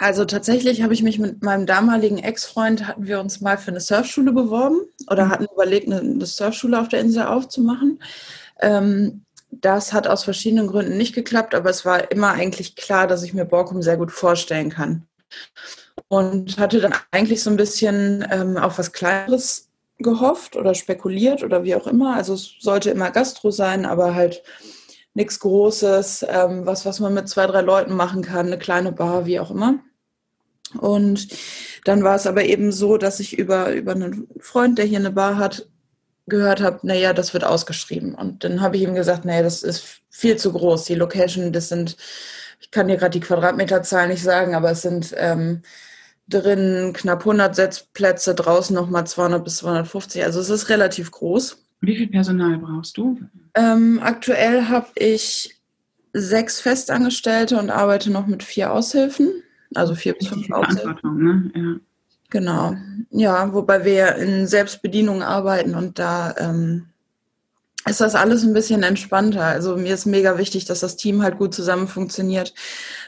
Also 0.00 0.24
tatsächlich 0.24 0.82
habe 0.82 0.94
ich 0.94 1.02
mich 1.02 1.18
mit 1.18 1.42
meinem 1.42 1.66
damaligen 1.66 2.18
Ex-Freund, 2.18 2.86
hatten 2.86 3.06
wir 3.06 3.18
uns 3.18 3.40
mal 3.40 3.58
für 3.58 3.72
eine 3.72 3.80
Surfschule 3.80 4.32
beworben 4.32 4.78
oder 5.10 5.26
mhm. 5.26 5.30
hatten 5.30 5.46
überlegt, 5.52 5.88
eine, 5.88 5.98
eine 5.98 6.26
Surfschule 6.26 6.80
auf 6.80 6.88
der 6.88 7.00
Insel 7.00 7.24
aufzumachen. 7.24 8.00
Ähm, 8.60 9.24
das 9.50 9.92
hat 9.92 10.06
aus 10.06 10.24
verschiedenen 10.24 10.68
Gründen 10.68 10.96
nicht 10.96 11.14
geklappt, 11.14 11.54
aber 11.54 11.70
es 11.70 11.84
war 11.84 12.10
immer 12.12 12.32
eigentlich 12.32 12.76
klar, 12.76 13.06
dass 13.06 13.22
ich 13.22 13.34
mir 13.34 13.44
Borkum 13.44 13.82
sehr 13.82 13.96
gut 13.96 14.12
vorstellen 14.12 14.70
kann. 14.70 15.06
Und 16.08 16.58
hatte 16.58 16.80
dann 16.80 16.94
eigentlich 17.10 17.42
so 17.42 17.50
ein 17.50 17.56
bisschen 17.56 18.26
ähm, 18.30 18.56
auf 18.56 18.78
was 18.78 18.92
Kleineres 18.92 19.68
gehofft 19.98 20.56
oder 20.56 20.74
spekuliert 20.74 21.42
oder 21.42 21.64
wie 21.64 21.74
auch 21.74 21.86
immer. 21.86 22.16
Also 22.16 22.34
es 22.34 22.54
sollte 22.60 22.90
immer 22.90 23.10
Gastro 23.10 23.50
sein, 23.50 23.84
aber 23.84 24.14
halt 24.14 24.42
nichts 25.14 25.40
Großes, 25.40 26.26
ähm, 26.28 26.64
was, 26.64 26.86
was 26.86 27.00
man 27.00 27.12
mit 27.12 27.28
zwei, 27.28 27.46
drei 27.46 27.60
Leuten 27.60 27.94
machen 27.94 28.22
kann, 28.22 28.46
eine 28.46 28.58
kleine 28.58 28.92
Bar, 28.92 29.26
wie 29.26 29.40
auch 29.40 29.50
immer. 29.50 29.80
Und 30.78 31.28
dann 31.84 32.04
war 32.04 32.16
es 32.16 32.26
aber 32.26 32.44
eben 32.44 32.72
so, 32.72 32.98
dass 32.98 33.20
ich 33.20 33.38
über, 33.38 33.72
über 33.72 33.92
einen 33.92 34.28
Freund, 34.38 34.78
der 34.78 34.84
hier 34.84 34.98
eine 34.98 35.10
Bar 35.10 35.36
hat, 35.36 35.68
gehört 36.26 36.60
habe, 36.60 36.86
naja, 36.86 37.12
das 37.14 37.32
wird 37.32 37.44
ausgeschrieben. 37.44 38.14
Und 38.14 38.44
dann 38.44 38.60
habe 38.60 38.76
ich 38.76 38.82
ihm 38.82 38.94
gesagt, 38.94 39.24
naja, 39.24 39.42
das 39.42 39.62
ist 39.62 40.02
viel 40.10 40.36
zu 40.36 40.52
groß. 40.52 40.84
Die 40.84 40.94
Location, 40.94 41.52
das 41.52 41.68
sind, 41.68 41.96
ich 42.60 42.70
kann 42.70 42.88
dir 42.88 42.96
gerade 42.96 43.18
die 43.18 43.26
Quadratmeterzahl 43.26 44.08
nicht 44.08 44.22
sagen, 44.22 44.54
aber 44.54 44.70
es 44.70 44.82
sind 44.82 45.14
ähm, 45.16 45.62
drin 46.28 46.92
knapp 46.94 47.20
100 47.20 47.54
Sitzplätze, 47.54 48.34
draußen 48.34 48.74
nochmal 48.74 49.06
200 49.06 49.42
bis 49.42 49.56
250. 49.58 50.24
Also 50.24 50.40
es 50.40 50.50
ist 50.50 50.68
relativ 50.68 51.10
groß. 51.10 51.64
Wie 51.80 51.96
viel 51.96 52.08
Personal 52.08 52.58
brauchst 52.58 52.96
du? 52.96 53.20
Ähm, 53.54 54.00
aktuell 54.02 54.66
habe 54.66 54.88
ich 54.96 55.58
sechs 56.12 56.60
Festangestellte 56.60 57.58
und 57.58 57.70
arbeite 57.70 58.10
noch 58.10 58.26
mit 58.26 58.42
vier 58.42 58.72
Aushilfen. 58.72 59.42
Also 59.74 59.94
vier 59.94 60.14
bis 60.14 60.28
fünf 60.28 60.50
Aushilfen. 60.50 61.22
Ne? 61.22 61.50
Ja. 61.54 61.80
Genau. 62.30 62.76
Ja, 63.10 63.52
wobei 63.54 63.84
wir 63.84 64.16
in 64.16 64.46
Selbstbedienung 64.46 65.22
arbeiten 65.22 65.74
und 65.74 65.98
da 65.98 66.34
ähm, 66.38 66.86
ist 67.86 68.00
das 68.00 68.14
alles 68.14 68.44
ein 68.44 68.52
bisschen 68.52 68.82
entspannter. 68.82 69.44
Also 69.44 69.76
mir 69.76 69.94
ist 69.94 70.04
mega 70.04 70.36
wichtig, 70.36 70.66
dass 70.66 70.80
das 70.80 70.96
Team 70.96 71.22
halt 71.22 71.38
gut 71.38 71.54
zusammen 71.54 71.88
funktioniert, 71.88 72.54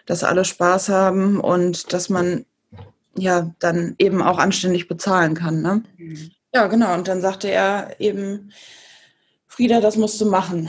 dass 0.06 0.24
alle 0.24 0.44
Spaß 0.44 0.88
haben 0.88 1.38
und 1.40 1.92
dass 1.92 2.08
man 2.08 2.46
ja 3.16 3.54
dann 3.58 3.94
eben 3.98 4.22
auch 4.22 4.38
anständig 4.38 4.88
bezahlen 4.88 5.34
kann. 5.34 5.62
Ne? 5.62 5.82
Mhm. 5.96 6.30
Ja, 6.54 6.66
genau. 6.66 6.94
Und 6.94 7.08
dann 7.08 7.20
sagte 7.20 7.50
er 7.50 7.96
eben, 7.98 8.52
Frieda, 9.46 9.80
das 9.80 9.96
musst 9.96 10.20
du 10.20 10.26
machen. 10.26 10.68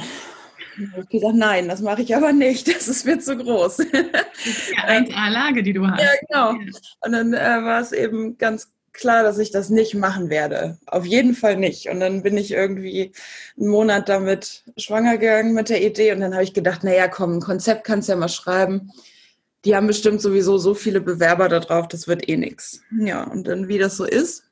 Und 0.78 0.84
ich 0.86 0.94
habe 0.94 1.06
gesagt, 1.08 1.36
nein, 1.36 1.68
das 1.68 1.82
mache 1.82 2.02
ich 2.02 2.16
aber 2.16 2.34
nicht. 2.34 2.68
Das 2.68 2.88
ist 2.88 3.06
mir 3.06 3.20
zu 3.20 3.38
groß. 3.38 3.78
Ja, 3.78 4.88
1A-Lage, 4.88 5.64
die 5.64 5.74
du 5.74 5.88
hast. 5.88 6.02
Ja, 6.02 6.10
genau. 6.28 6.74
Und 7.02 7.12
dann 7.12 7.34
äh, 7.34 7.64
war 7.64 7.82
es 7.82 7.92
eben 7.92 8.38
ganz 8.38 8.72
klar, 8.94 9.24
dass 9.24 9.38
ich 9.38 9.52
das 9.52 9.70
nicht 9.70 9.96
machen 9.96 10.30
werde. 10.30 10.78
Auf 10.88 11.06
jeden 11.06 11.34
Fall 11.36 11.58
nicht. 11.58 11.90
Und 11.90 12.00
dann 12.00 12.24
bin 12.24 12.38
ich 12.38 12.52
irgendwie 12.52 13.12
einen 13.58 13.70
Monat 13.70 14.10
damit 14.10 14.64
schwanger 14.78 15.18
gegangen 15.18 15.54
mit 15.54 15.70
der 15.70 15.84
Idee. 15.84 16.12
Und 16.12 16.22
dann 16.22 16.34
habe 16.34 16.44
ich 16.44 16.54
gedacht, 16.54 16.84
naja, 16.84 17.08
komm, 17.08 17.38
ein 17.38 17.42
Konzept 17.42 17.84
kannst 17.84 18.08
du 18.08 18.14
ja 18.14 18.18
mal 18.18 18.30
schreiben. 18.30 18.92
Die 19.66 19.76
haben 19.76 19.88
bestimmt 19.88 20.22
sowieso 20.22 20.58
so 20.58 20.74
viele 20.74 21.02
Bewerber 21.02 21.48
da 21.48 21.60
drauf, 21.60 21.88
das 21.88 22.08
wird 22.08 22.28
eh 22.28 22.38
nichts. 22.38 22.82
Ja, 22.98 23.24
und 23.24 23.48
dann, 23.48 23.68
wie 23.68 23.78
das 23.78 23.98
so 23.98 24.06
ist, 24.06 24.50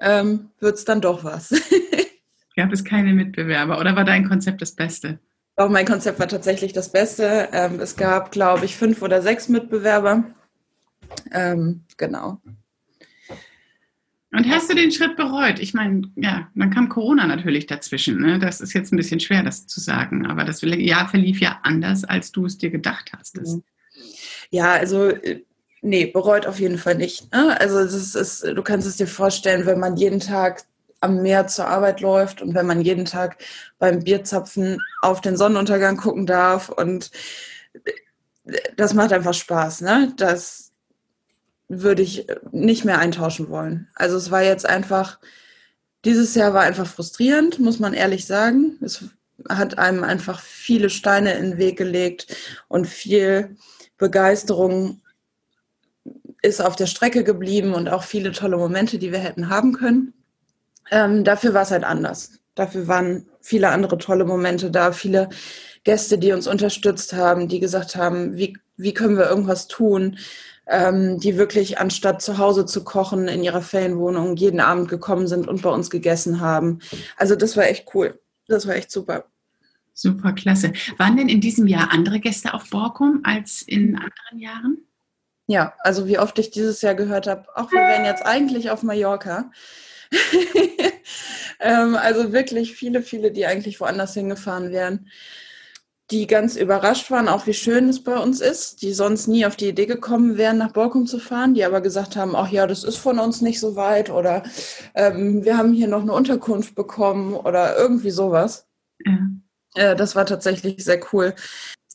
ähm, 0.00 0.50
wird 0.58 0.76
es 0.76 0.84
dann 0.84 1.00
doch 1.00 1.24
was. 1.24 1.50
Gab 2.56 2.72
es 2.72 2.84
keine 2.84 3.12
Mitbewerber 3.12 3.78
oder 3.78 3.96
war 3.96 4.04
dein 4.04 4.28
Konzept 4.28 4.62
das 4.62 4.72
Beste? 4.72 5.18
Auch 5.56 5.68
mein 5.68 5.86
Konzept 5.86 6.18
war 6.18 6.28
tatsächlich 6.28 6.72
das 6.72 6.90
Beste. 6.90 7.48
Ähm, 7.52 7.80
es 7.80 7.96
gab, 7.96 8.32
glaube 8.32 8.64
ich, 8.64 8.76
fünf 8.76 9.02
oder 9.02 9.20
sechs 9.20 9.48
Mitbewerber. 9.48 10.24
Ähm, 11.32 11.84
genau. 11.96 12.40
Und 14.32 14.48
hast 14.48 14.70
du 14.70 14.74
den 14.74 14.92
Schritt 14.92 15.16
bereut? 15.16 15.58
Ich 15.58 15.74
meine, 15.74 16.02
ja, 16.14 16.48
dann 16.54 16.70
kam 16.70 16.88
Corona 16.88 17.26
natürlich 17.26 17.66
dazwischen. 17.66 18.20
Ne? 18.20 18.38
Das 18.38 18.60
ist 18.60 18.72
jetzt 18.72 18.92
ein 18.92 18.96
bisschen 18.96 19.18
schwer, 19.18 19.42
das 19.42 19.66
zu 19.66 19.80
sagen, 19.80 20.24
aber 20.26 20.44
das 20.44 20.62
Jahr 20.62 21.08
verlief 21.08 21.40
ja 21.40 21.58
anders, 21.62 22.04
als 22.04 22.30
du 22.30 22.46
es 22.46 22.56
dir 22.56 22.70
gedacht 22.70 23.10
hast. 23.16 23.38
Mhm. 23.38 23.64
Ja, 24.50 24.72
also 24.72 25.08
äh, 25.08 25.44
nee, 25.82 26.06
bereut 26.06 26.46
auf 26.46 26.60
jeden 26.60 26.78
Fall 26.78 26.96
nicht. 26.96 27.32
Ne? 27.32 27.58
Also 27.60 27.78
es 27.78 28.14
ist, 28.14 28.44
du 28.44 28.62
kannst 28.62 28.86
es 28.86 28.96
dir 28.96 29.06
vorstellen, 29.06 29.66
wenn 29.66 29.78
man 29.78 29.96
jeden 29.96 30.20
Tag 30.20 30.64
am 31.00 31.22
Meer 31.22 31.46
zur 31.46 31.66
Arbeit 31.66 32.00
läuft 32.00 32.42
und 32.42 32.54
wenn 32.54 32.66
man 32.66 32.82
jeden 32.82 33.06
Tag 33.06 33.38
beim 33.78 34.00
Bierzapfen 34.00 34.78
auf 35.00 35.20
den 35.20 35.36
Sonnenuntergang 35.36 35.96
gucken 35.96 36.26
darf 36.26 36.68
und 36.68 37.10
das 38.76 38.94
macht 38.94 39.12
einfach 39.12 39.34
Spaß, 39.34 39.80
ne? 39.82 40.12
Das 40.16 40.72
würde 41.68 42.02
ich 42.02 42.26
nicht 42.50 42.84
mehr 42.84 42.98
eintauschen 42.98 43.48
wollen. 43.48 43.88
Also 43.94 44.16
es 44.16 44.30
war 44.30 44.42
jetzt 44.42 44.66
einfach, 44.66 45.20
dieses 46.04 46.34
Jahr 46.34 46.52
war 46.52 46.62
einfach 46.62 46.86
frustrierend, 46.86 47.60
muss 47.60 47.78
man 47.78 47.94
ehrlich 47.94 48.26
sagen. 48.26 48.76
Es 48.82 49.04
hat 49.48 49.78
einem 49.78 50.04
einfach 50.04 50.40
viele 50.40 50.90
Steine 50.90 51.34
in 51.34 51.52
den 51.52 51.58
Weg 51.58 51.78
gelegt 51.78 52.36
und 52.68 52.86
viel 52.86 53.56
Begeisterung 54.00 55.02
ist 56.42 56.60
auf 56.60 56.74
der 56.74 56.86
Strecke 56.86 57.22
geblieben 57.22 57.74
und 57.74 57.88
auch 57.88 58.02
viele 58.02 58.32
tolle 58.32 58.56
Momente, 58.56 58.98
die 58.98 59.12
wir 59.12 59.18
hätten 59.18 59.50
haben 59.50 59.72
können. 59.74 60.14
Ähm, 60.90 61.22
dafür 61.22 61.54
war 61.54 61.62
es 61.62 61.70
halt 61.70 61.84
anders. 61.84 62.40
Dafür 62.54 62.88
waren 62.88 63.28
viele 63.40 63.68
andere 63.68 63.98
tolle 63.98 64.24
Momente 64.24 64.70
da, 64.70 64.92
viele 64.92 65.28
Gäste, 65.84 66.18
die 66.18 66.32
uns 66.32 66.46
unterstützt 66.46 67.12
haben, 67.12 67.46
die 67.46 67.60
gesagt 67.60 67.94
haben, 67.94 68.36
wie, 68.36 68.56
wie 68.76 68.94
können 68.94 69.16
wir 69.16 69.28
irgendwas 69.28 69.68
tun, 69.68 70.18
ähm, 70.66 71.18
die 71.20 71.36
wirklich 71.36 71.78
anstatt 71.78 72.22
zu 72.22 72.38
Hause 72.38 72.64
zu 72.64 72.84
kochen 72.84 73.28
in 73.28 73.44
ihrer 73.44 73.62
Ferienwohnung 73.62 74.36
jeden 74.36 74.60
Abend 74.60 74.88
gekommen 74.88 75.26
sind 75.26 75.46
und 75.46 75.62
bei 75.62 75.70
uns 75.70 75.90
gegessen 75.90 76.40
haben. 76.40 76.80
Also 77.16 77.36
das 77.36 77.56
war 77.56 77.64
echt 77.64 77.94
cool. 77.94 78.18
Das 78.48 78.66
war 78.66 78.74
echt 78.74 78.90
super. 78.90 79.26
Super, 79.92 80.32
klasse. 80.32 80.72
Waren 80.96 81.16
denn 81.16 81.28
in 81.28 81.40
diesem 81.40 81.66
Jahr 81.66 81.92
andere 81.92 82.20
Gäste 82.20 82.54
auf 82.54 82.70
Borkum 82.70 83.20
als 83.24 83.62
in 83.62 83.96
anderen 83.96 84.38
Jahren? 84.38 84.78
Ja, 85.46 85.74
also 85.80 86.06
wie 86.06 86.18
oft 86.18 86.38
ich 86.38 86.50
dieses 86.50 86.80
Jahr 86.80 86.94
gehört 86.94 87.26
habe, 87.26 87.46
auch 87.56 87.72
wir 87.72 87.80
wären 87.80 88.04
jetzt 88.04 88.24
eigentlich 88.24 88.70
auf 88.70 88.82
Mallorca. 88.84 89.50
ähm, 91.60 91.96
also 91.96 92.32
wirklich 92.32 92.74
viele, 92.74 93.02
viele, 93.02 93.32
die 93.32 93.46
eigentlich 93.46 93.80
woanders 93.80 94.14
hingefahren 94.14 94.70
wären, 94.70 95.08
die 96.10 96.26
ganz 96.26 96.56
überrascht 96.56 97.10
waren, 97.10 97.28
auch 97.28 97.46
wie 97.46 97.54
schön 97.54 97.88
es 97.88 98.02
bei 98.02 98.16
uns 98.16 98.40
ist, 98.40 98.82
die 98.82 98.92
sonst 98.92 99.28
nie 99.28 99.46
auf 99.46 99.56
die 99.56 99.68
Idee 99.68 99.86
gekommen 99.86 100.36
wären, 100.36 100.58
nach 100.58 100.72
Borkum 100.72 101.06
zu 101.06 101.18
fahren, 101.18 101.54
die 101.54 101.64
aber 101.64 101.80
gesagt 101.80 102.16
haben, 102.16 102.34
ach 102.34 102.50
ja, 102.50 102.66
das 102.66 102.84
ist 102.84 102.96
von 102.96 103.18
uns 103.18 103.40
nicht 103.40 103.60
so 103.60 103.76
weit 103.76 104.10
oder 104.10 104.42
ähm, 104.94 105.44
wir 105.44 105.56
haben 105.56 105.72
hier 105.72 105.88
noch 105.88 106.02
eine 106.02 106.12
Unterkunft 106.12 106.74
bekommen 106.74 107.34
oder 107.34 107.76
irgendwie 107.76 108.10
sowas. 108.10 108.68
Ja. 109.04 109.18
Äh, 109.74 109.96
das 109.96 110.16
war 110.16 110.26
tatsächlich 110.26 110.84
sehr 110.84 111.00
cool, 111.12 111.34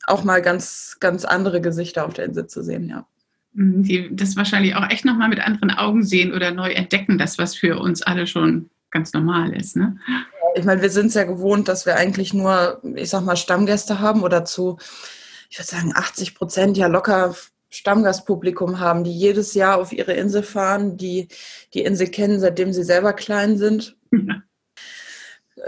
auch 0.08 0.24
mal 0.24 0.41
ganz, 0.41 0.98
ganz 1.00 1.25
andere 1.25 1.62
Gesichter 1.62 2.05
auf 2.05 2.13
der 2.13 2.25
Insel 2.25 2.48
zu 2.48 2.63
sehen, 2.63 2.89
ja. 2.89 3.08
Mhm, 3.53 3.84
die 3.84 4.15
das 4.15 4.36
wahrscheinlich 4.36 4.75
auch 4.75 4.89
echt 4.89 5.05
nochmal 5.05 5.29
mit 5.29 5.39
anderen 5.39 5.72
Augen 5.72 6.03
sehen 6.03 6.34
oder 6.34 6.51
neu 6.51 6.72
entdecken, 6.72 7.17
das, 7.17 7.38
was 7.38 7.55
für 7.55 7.79
uns 7.79 8.01
alle 8.01 8.27
schon 8.27 8.70
ganz 8.91 9.13
normal 9.13 9.55
ist. 9.55 9.75
Ne? 9.75 9.98
Ich 10.55 10.63
meine, 10.63 10.82
wir 10.82 10.89
sind 10.89 11.08
es 11.08 11.13
ja 11.15 11.24
gewohnt, 11.24 11.67
dass 11.67 11.86
wir 11.86 11.96
eigentlich 11.96 12.34
nur, 12.34 12.82
ich 12.96 13.10
sag 13.10 13.24
mal, 13.24 13.36
Stammgäste 13.36 14.00
haben 14.00 14.24
oder 14.24 14.46
zu, 14.46 14.77
ich 15.50 15.58
würde 15.58 15.67
sagen, 15.67 15.94
80 15.96 16.36
Prozent 16.36 16.77
ja 16.77 16.88
locker 16.88 17.36
Stammgastpublikum 17.70 18.79
haben, 18.79 19.03
die 19.03 19.12
jedes 19.12 19.53
Jahr 19.53 19.77
auf 19.77 19.91
ihre 19.91 20.13
Insel 20.13 20.44
fahren, 20.44 20.98
die 20.98 21.27
die 21.74 21.82
Insel 21.82 22.08
kennen, 22.08 22.39
seitdem 22.39 22.72
sie 22.72 22.84
selber 22.84 23.13
klein 23.13 23.58
sind. 23.58 23.98
Ja. 24.12 24.41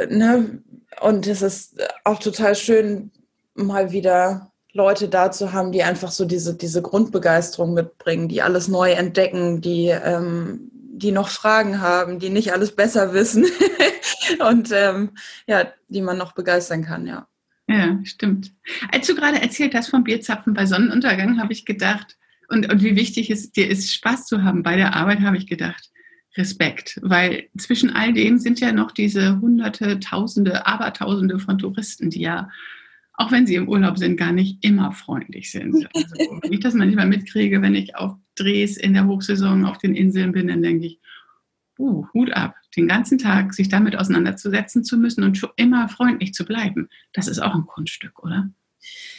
Ne? 0.09 0.61
Und 1.01 1.27
es 1.27 1.41
ist 1.41 1.81
auch 2.03 2.19
total 2.19 2.55
schön, 2.55 3.11
mal 3.55 3.91
wieder 3.91 4.51
Leute 4.73 5.09
da 5.09 5.31
zu 5.31 5.53
haben, 5.53 5.71
die 5.71 5.83
einfach 5.83 6.11
so 6.11 6.25
diese, 6.25 6.55
diese 6.55 6.81
Grundbegeisterung 6.81 7.73
mitbringen, 7.73 8.27
die 8.27 8.41
alles 8.41 8.67
neu 8.67 8.91
entdecken, 8.91 9.61
die, 9.61 9.87
ähm, 9.87 10.69
die 10.71 11.11
noch 11.11 11.29
Fragen 11.29 11.81
haben, 11.81 12.19
die 12.19 12.29
nicht 12.29 12.53
alles 12.53 12.75
besser 12.75 13.13
wissen 13.13 13.45
und 14.47 14.69
ähm, 14.71 15.11
ja, 15.47 15.67
die 15.87 16.01
man 16.01 16.17
noch 16.17 16.33
begeistern 16.33 16.85
kann, 16.85 17.07
ja. 17.07 17.27
Ja, 17.69 17.99
stimmt. 18.03 18.53
Als 18.93 19.07
du 19.07 19.15
gerade 19.15 19.41
erzählt 19.41 19.75
hast 19.75 19.89
vom 19.89 20.03
Bierzapfen 20.03 20.53
bei 20.53 20.65
Sonnenuntergang, 20.65 21.41
habe 21.41 21.51
ich 21.51 21.65
gedacht, 21.65 22.17
und, 22.47 22.71
und 22.71 22.81
wie 22.81 22.95
wichtig 22.95 23.29
es 23.29 23.51
dir 23.51 23.69
ist, 23.69 23.93
Spaß 23.93 24.25
zu 24.25 24.43
haben 24.43 24.63
bei 24.63 24.77
der 24.77 24.95
Arbeit, 24.95 25.19
habe 25.19 25.35
ich 25.35 25.47
gedacht, 25.47 25.91
Respekt, 26.35 26.99
weil 27.01 27.47
zwischen 27.57 27.89
all 27.89 28.13
dem 28.13 28.37
sind 28.37 28.59
ja 28.59 28.71
noch 28.71 28.91
diese 28.91 29.39
Hunderte, 29.41 29.99
Tausende, 29.99 30.67
Abertausende 30.67 31.39
von 31.39 31.57
Touristen, 31.57 32.09
die 32.09 32.21
ja 32.21 32.49
auch 33.17 33.31
wenn 33.31 33.47
sie 33.47 33.55
im 33.55 33.67
Urlaub 33.67 33.97
sind, 33.97 34.15
gar 34.15 34.31
nicht 34.31 34.63
immer 34.63 34.91
freundlich 34.91 35.51
sind. 35.51 35.89
Also, 35.95 36.39
wenn 36.41 36.53
ich 36.53 36.59
das 36.59 36.75
manchmal 36.75 37.07
mitkriege, 37.07 37.61
wenn 37.61 37.75
ich 37.75 37.95
auf 37.95 38.15
Drehs 38.35 38.77
in 38.77 38.93
der 38.93 39.07
Hochsaison 39.07 39.65
auf 39.65 39.79
den 39.79 39.95
Inseln 39.95 40.31
bin, 40.31 40.47
dann 40.47 40.61
denke 40.61 40.85
ich, 40.85 41.01
uh, 41.79 42.05
Hut 42.13 42.31
ab, 42.31 42.55
den 42.75 42.87
ganzen 42.87 43.17
Tag 43.17 43.53
sich 43.53 43.69
damit 43.69 43.95
auseinanderzusetzen 43.95 44.83
zu 44.83 44.97
müssen 44.97 45.23
und 45.23 45.41
immer 45.55 45.89
freundlich 45.89 46.33
zu 46.33 46.45
bleiben. 46.45 46.89
Das 47.13 47.27
ist 47.27 47.39
auch 47.39 47.55
ein 47.55 47.65
Kunststück, 47.65 48.23
oder? 48.23 48.49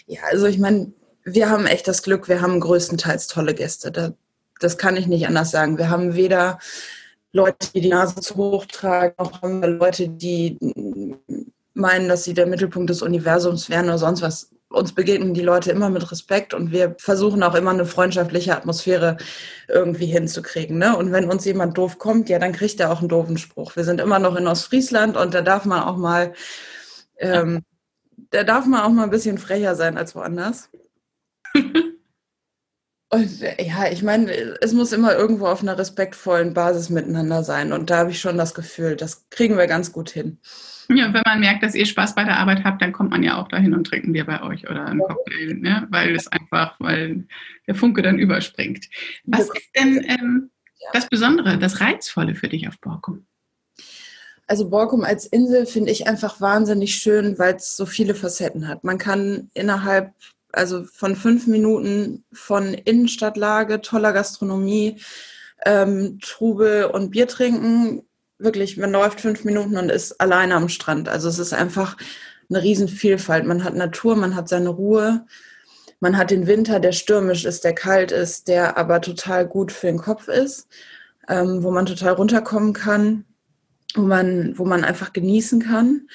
Ja, 0.07 0.21
also 0.31 0.47
ich 0.47 0.59
meine, 0.59 0.93
wir 1.25 1.50
haben 1.50 1.67
echt 1.67 1.88
das 1.88 2.03
Glück, 2.03 2.29
wir 2.29 2.41
haben 2.41 2.61
größtenteils 2.61 3.27
tolle 3.27 3.55
Gäste. 3.55 3.91
Da, 3.91 4.15
das 4.61 4.79
kann 4.79 4.97
ich 4.97 5.09
nicht 5.09 5.27
anders 5.27 5.50
sagen. 5.50 5.77
Wir 5.77 5.91
haben 5.91 6.15
weder 6.15 6.59
Leute, 7.32 7.70
die 7.75 7.80
die 7.82 7.88
Nase 7.88 8.20
zu 8.20 8.37
hoch 8.37 8.66
tragen, 8.66 9.14
noch 9.18 9.42
haben 9.42 9.61
wir 9.61 9.68
Leute, 9.68 10.08
die 10.08 10.58
meinen, 11.75 12.08
dass 12.08 12.25
sie 12.25 12.35
der 12.35 12.47
Mittelpunkt 12.47 12.90
des 12.90 13.02
Universums 13.02 13.70
wären 13.70 13.87
oder 13.87 13.99
sonst 13.99 14.23
was. 14.23 14.50
Uns 14.70 14.92
begegnen 14.92 15.32
die 15.32 15.40
Leute 15.40 15.70
immer 15.70 15.88
mit 15.88 16.11
Respekt 16.11 16.52
und 16.52 16.73
wir 16.73 16.94
versuchen 16.99 17.42
auch 17.42 17.54
immer 17.54 17.70
eine 17.70 17.87
freundschaftliche 17.87 18.54
Atmosphäre 18.54 19.16
irgendwie 19.66 20.04
hinzukriegen. 20.04 20.76
Ne? 20.76 20.94
Und 20.94 21.11
wenn 21.11 21.30
uns 21.30 21.47
jemand 21.47 21.78
doof 21.78 21.99
kommt, 21.99 22.28
ja, 22.28 22.38
dann 22.38 22.52
kriegt 22.52 22.78
er 22.78 22.92
auch 22.92 22.99
einen 23.00 23.08
doofen 23.08 23.38
Spruch. 23.38 23.76
Wir 23.76 23.85
sind 23.85 23.99
immer 23.99 24.18
noch 24.18 24.37
in 24.37 24.47
Ostfriesland 24.47 25.16
und 25.16 25.32
da 25.32 25.40
darf 25.40 25.64
man 25.64 25.85
auch 25.85 25.97
mal, 25.97 26.35
ähm, 27.16 27.62
da 28.30 28.44
darf 28.44 28.66
man 28.66 28.82
auch 28.82 28.90
mal 28.90 29.04
ein 29.04 29.11
bisschen 29.11 29.38
frecher 29.38 29.75
sein 29.75 29.97
als 29.97 30.14
woanders. 30.14 30.68
Und 33.11 33.41
ja, 33.41 33.91
ich 33.91 34.03
meine, 34.03 34.31
es 34.61 34.75
muss 34.75 34.93
immer 34.93 35.15
irgendwo 35.15 35.47
auf 35.47 35.62
einer 35.62 35.79
respektvollen 35.79 36.53
Basis 36.53 36.91
miteinander 36.91 37.43
sein. 37.43 37.73
Und 37.73 37.88
da 37.88 37.99
habe 37.99 38.11
ich 38.11 38.21
schon 38.21 38.37
das 38.37 38.55
Gefühl, 38.55 38.97
das 38.97 39.29
kriegen 39.31 39.57
wir 39.57 39.67
ganz 39.67 39.93
gut 39.93 40.11
hin. 40.11 40.38
Ja, 40.91 41.12
wenn 41.12 41.23
man 41.25 41.41
merkt, 41.41 41.62
dass 41.62 41.75
ihr 41.75 41.87
Spaß 41.87 42.15
bei 42.15 42.25
der 42.25 42.38
Arbeit 42.38 42.65
habt, 42.65 42.83
dann 42.83 42.93
kommt 42.93 43.11
man 43.11 43.23
ja 43.23 43.41
auch 43.41 43.49
dahin 43.49 43.75
und 43.75 43.87
trinkt 43.87 44.07
ein 44.07 44.12
Bier 44.12 44.25
bei 44.25 44.43
euch 44.43 44.69
oder 44.69 44.87
einen 44.87 45.00
Cocktail, 45.00 45.55
ne? 45.55 45.87
weil 45.91 46.15
es 46.15 46.29
einfach, 46.29 46.77
weil 46.81 47.27
der 47.67 47.75
Funke 47.75 48.03
dann 48.03 48.19
überspringt. 48.19 48.87
Was 49.25 49.49
ist 49.50 49.71
denn 49.77 50.05
ähm, 50.07 50.50
das 50.93 51.09
Besondere, 51.09 51.59
das 51.59 51.81
Reizvolle 51.81 52.35
für 52.35 52.49
dich 52.49 52.69
auf 52.69 52.79
Borkum? 52.81 53.27
Also 54.47 54.71
Borkum 54.71 55.05
als 55.05 55.27
Insel 55.27 55.67
finde 55.67 55.93
ich 55.93 56.07
einfach 56.09 56.41
wahnsinnig 56.41 56.95
schön, 56.95 57.38
weil 57.38 57.57
es 57.57 57.77
so 57.77 57.85
viele 57.85 58.15
Facetten 58.15 58.67
hat. 58.67 58.83
Man 58.83 58.97
kann 58.97 59.50
innerhalb 59.53 60.15
also 60.52 60.85
von 60.85 61.17
fünf 61.17 61.47
Minuten 61.47 62.25
von 62.33 62.75
Innenstadtlage, 62.75 63.81
toller 63.81 64.12
Gastronomie, 64.12 64.97
ähm, 65.64 66.19
Trubel 66.21 66.85
und 66.85 67.11
Bier 67.11 67.28
trinken. 67.28 68.02
Wirklich, 68.38 68.76
man 68.76 68.93
läuft 68.93 69.21
fünf 69.21 69.45
Minuten 69.45 69.76
und 69.76 69.90
ist 69.90 70.21
alleine 70.21 70.55
am 70.55 70.69
Strand. 70.69 71.09
Also 71.09 71.28
es 71.28 71.38
ist 71.38 71.52
einfach 71.52 71.97
eine 72.49 72.62
Riesenvielfalt. 72.62 73.45
Man 73.45 73.64
hat 73.64 73.75
Natur, 73.75 74.17
man 74.17 74.35
hat 74.35 74.49
seine 74.49 74.71
Ruhe. 74.71 75.26
Man 76.00 76.17
hat 76.17 76.31
den 76.31 76.47
Winter, 76.47 76.78
der 76.78 76.93
stürmisch 76.93 77.45
ist, 77.45 77.64
der 77.64 77.75
kalt 77.75 78.12
ist, 78.12 78.47
der 78.47 78.76
aber 78.76 79.00
total 79.00 79.47
gut 79.47 79.73
für 79.73 79.88
den 79.88 79.99
Kopf 79.99 80.28
ist, 80.28 80.69
ähm, 81.28 81.64
wo 81.64 81.73
man 81.73 81.87
total 81.87 82.14
runterkommen 82.14 82.73
kann, 82.73 83.25
wo 83.95 84.02
man, 84.02 84.57
wo 84.57 84.64
man 84.64 84.85
einfach 84.85 85.12
genießen 85.12 85.61
kann. 85.61 86.09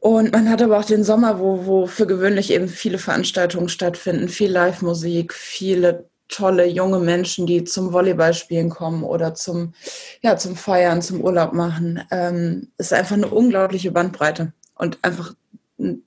Und 0.00 0.32
man 0.32 0.48
hat 0.48 0.62
aber 0.62 0.78
auch 0.78 0.84
den 0.84 1.02
Sommer, 1.02 1.40
wo, 1.40 1.66
wo 1.66 1.86
für 1.86 2.06
gewöhnlich 2.06 2.52
eben 2.52 2.68
viele 2.68 2.98
Veranstaltungen 2.98 3.68
stattfinden, 3.68 4.28
viel 4.28 4.50
Live-Musik, 4.50 5.34
viele 5.34 6.08
tolle 6.28 6.66
junge 6.66 7.00
Menschen, 7.00 7.46
die 7.46 7.64
zum 7.64 7.92
Volleyballspielen 7.92 8.68
kommen 8.68 9.02
oder 9.02 9.34
zum, 9.34 9.72
ja, 10.20 10.36
zum 10.36 10.56
Feiern, 10.56 11.02
zum 11.02 11.22
Urlaub 11.22 11.52
machen. 11.52 12.02
Ähm, 12.10 12.68
ist 12.76 12.92
einfach 12.92 13.16
eine 13.16 13.28
unglaubliche 13.28 13.90
Bandbreite 13.90 14.52
und 14.74 14.98
einfach 15.02 15.34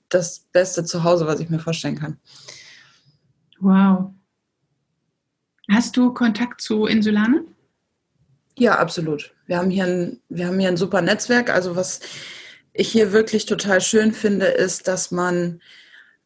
das 0.08 0.40
beste 0.52 0.84
Zuhause, 0.84 1.26
was 1.26 1.40
ich 1.40 1.50
mir 1.50 1.58
vorstellen 1.58 1.98
kann. 1.98 2.18
Wow. 3.60 4.10
Hast 5.70 5.96
du 5.96 6.12
Kontakt 6.12 6.60
zu 6.60 6.86
Insulanen? 6.86 7.54
Ja, 8.58 8.78
absolut. 8.78 9.34
Wir 9.46 9.58
haben 9.58 9.70
hier 9.70 9.84
ein, 9.84 10.20
wir 10.28 10.46
haben 10.46 10.58
hier 10.58 10.68
ein 10.68 10.76
super 10.76 11.00
Netzwerk. 11.00 11.50
Also 11.50 11.74
was 11.74 12.00
ich 12.72 12.90
hier 12.90 13.12
wirklich 13.12 13.46
total 13.46 13.80
schön 13.80 14.12
finde, 14.12 14.46
ist, 14.46 14.88
dass 14.88 15.10
man 15.10 15.60